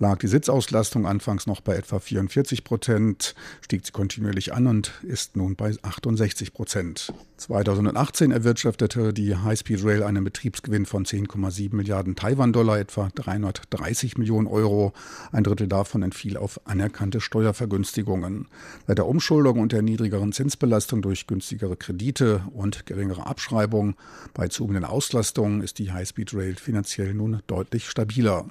Lag 0.00 0.18
die 0.18 0.28
Sitzauslastung 0.28 1.06
anfangs 1.06 1.48
noch 1.48 1.60
bei 1.60 1.74
etwa 1.74 1.98
44 1.98 2.62
Prozent, 2.62 3.34
stieg 3.62 3.84
sie 3.84 3.90
kontinuierlich 3.90 4.54
an 4.54 4.68
und 4.68 4.92
ist 5.02 5.36
nun 5.36 5.56
bei 5.56 5.74
68 5.82 6.52
Prozent. 6.52 7.12
2018 7.38 8.30
erwirtschaftete 8.30 9.12
die 9.12 9.34
High-Speed 9.34 9.84
Rail 9.84 10.04
einen 10.04 10.22
Betriebsgewinn 10.58 10.86
von 10.86 11.04
10,7 11.04 11.74
Milliarden 11.74 12.16
Taiwan-Dollar, 12.16 12.78
etwa 12.78 13.08
330 13.14 14.18
Millionen 14.18 14.46
Euro. 14.46 14.92
Ein 15.30 15.44
Drittel 15.44 15.68
davon 15.68 16.02
entfiel 16.02 16.36
auf 16.36 16.60
anerkannte 16.66 17.20
Steuervergünstigungen. 17.20 18.48
Seit 18.86 18.98
der 18.98 19.06
Umschuldung 19.06 19.60
und 19.60 19.72
der 19.72 19.82
niedrigeren 19.82 20.32
Zinsbelastung 20.32 21.02
durch 21.02 21.26
günstigere 21.26 21.76
Kredite 21.76 22.42
und 22.52 22.86
geringere 22.86 23.26
Abschreibung 23.26 23.94
bei 24.34 24.48
zunehmender 24.48 24.90
Auslastung 24.90 25.62
ist 25.62 25.78
die 25.78 25.92
High-Speed 25.92 26.34
Rail 26.34 26.56
finanziell 26.56 27.14
nun 27.14 27.40
deutlich 27.46 27.88
stabiler. 27.88 28.46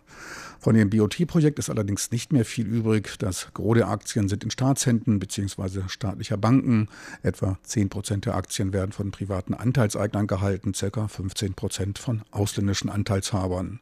Von 0.60 0.76
dem 0.76 0.89
BOT-Projekt 0.89 1.60
ist 1.60 1.70
allerdings 1.70 2.12
nicht 2.12 2.34
mehr 2.34 2.46
viel 2.46 2.65
übrig. 2.65 3.17
Das 3.20 3.50
Gros 3.54 3.78
der 3.78 3.89
Aktien 3.89 4.28
sind 4.28 4.43
in 4.43 4.52
Staatshänden 4.52 5.20
bzw. 5.20 5.88
staatlicher 5.88 6.38
Banken. 6.38 6.89
Etwa 7.22 7.58
10 7.63 7.89
Prozent 7.89 8.26
der 8.26 8.36
Aktien 8.36 8.74
werden 8.74 8.91
von 8.91 9.12
privaten 9.12 9.54
Anteilseignern 9.54 10.28
gehalten, 10.28 10.74
ca. 10.74 11.08
15 11.08 11.54
Prozent 11.54 12.00
von 12.00 12.24
ausländischen 12.32 12.89
Anteilshabern. 12.89 13.80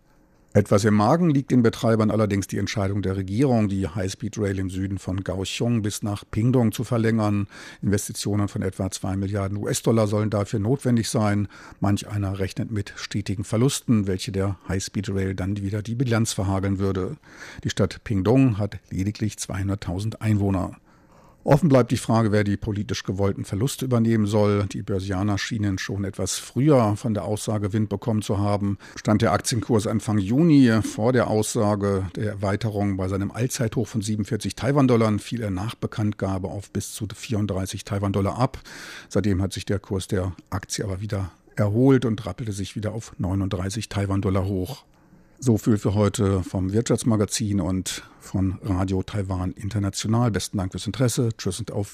Etwas 0.56 0.86
im 0.86 0.94
Magen 0.94 1.32
liegt 1.32 1.52
den 1.52 1.64
Betreibern 1.64 2.10
allerdings 2.10 2.48
die 2.48 2.60
Entscheidung 2.60 3.02
der 3.02 3.18
Regierung, 3.18 3.68
die 3.68 3.90
Highspeed 3.90 4.38
Rail 4.38 4.58
im 4.58 4.70
Süden 4.70 5.00
von 5.00 5.22
Kaohsiung 5.22 5.82
bis 5.82 6.02
nach 6.02 6.24
Pingdong 6.32 6.72
zu 6.72 6.86
verlängern. 6.86 7.50
Investitionen 7.82 8.48
von 8.48 8.62
etwa 8.62 8.90
2 8.90 9.18
Milliarden 9.18 9.58
US-Dollar 9.58 10.08
sollen 10.08 10.30
dafür 10.30 10.60
notwendig 10.60 11.10
sein. 11.10 11.50
Manch 11.82 12.08
einer 12.08 12.40
rechnet 12.40 12.72
mit 12.72 12.94
stetigen 12.96 13.44
Verlusten, 13.44 14.08
welche 14.08 14.32
der 14.32 14.58
Highspeed 14.70 15.10
Rail 15.10 15.36
dann 15.36 15.58
wieder 15.58 15.82
die 15.82 15.96
Bilanz 15.96 16.32
verhageln 16.32 16.80
würde. 16.80 17.18
Die 17.66 17.70
Stadt 17.70 18.06
Pingdong 18.06 18.58
hat 18.58 18.80
lediglich 18.90 19.34
200.000 19.34 20.22
Einwohner. 20.22 20.78
Offen 21.46 21.70
bleibt 21.70 21.92
die 21.92 21.98
Frage, 21.98 22.32
wer 22.32 22.44
die 22.44 22.58
politisch 22.58 23.04
gewollten 23.04 23.46
Verluste 23.46 23.86
übernehmen 23.86 24.26
soll. 24.26 24.66
Die 24.66 24.82
Börsianer 24.82 25.38
schienen 25.38 25.78
schon 25.78 26.04
etwas 26.04 26.40
früher 26.40 26.96
von 26.96 27.14
der 27.14 27.24
Aussage 27.24 27.72
Wind 27.72 27.88
bekommen 27.88 28.24
zu 28.24 28.40
haben. 28.40 28.80
Stand 28.96 29.22
der 29.22 29.32
Aktienkurs 29.32 29.86
Anfang 29.86 30.18
Juni 30.18 30.82
vor 30.82 31.14
der 31.14 31.30
Aussage 31.30 32.08
der 32.16 32.32
Erweiterung 32.32 32.98
bei 32.98 33.08
seinem 33.10 33.30
Allzeithoch 33.30 33.88
von 33.88 34.02
47 34.02 34.56
Taiwan-Dollar, 34.56 35.20
fiel 35.20 35.44
er 35.44 35.52
nach 35.52 35.76
Bekanntgabe 35.76 36.48
auf 36.48 36.72
bis 36.72 36.94
zu 36.94 37.08
34 37.14 37.84
Taiwan-Dollar 37.84 38.40
ab. 38.40 38.58
Seitdem 39.08 39.40
hat 39.44 39.54
sich 39.54 39.66
der 39.66 39.78
Kurs 39.78 40.08
der 40.08 40.34
Aktie 40.50 40.84
aber 40.84 41.00
wieder 41.00 41.30
erholt 41.56 42.06
und 42.06 42.26
rappelte 42.26 42.54
sich 42.54 42.76
wieder 42.76 42.94
auf 42.94 43.14
39 43.20 43.88
Taiwan-Dollar 43.88 44.46
hoch. 44.46 44.84
So 45.40 45.58
viel 45.58 45.78
für 45.78 45.94
heute 45.94 46.44
vom 46.44 46.72
Wirtschaftsmagazin 46.72 47.60
und 47.60 48.04
von 48.20 48.58
Radio 48.64 49.04
Taiwan 49.04 49.52
International. 49.52 50.32
Besten 50.32 50.58
Dank 50.58 50.72
fürs 50.72 50.88
Interesse. 50.88 51.30
Tschüss 51.38 51.60
und 51.60 51.72
auf 51.72 51.94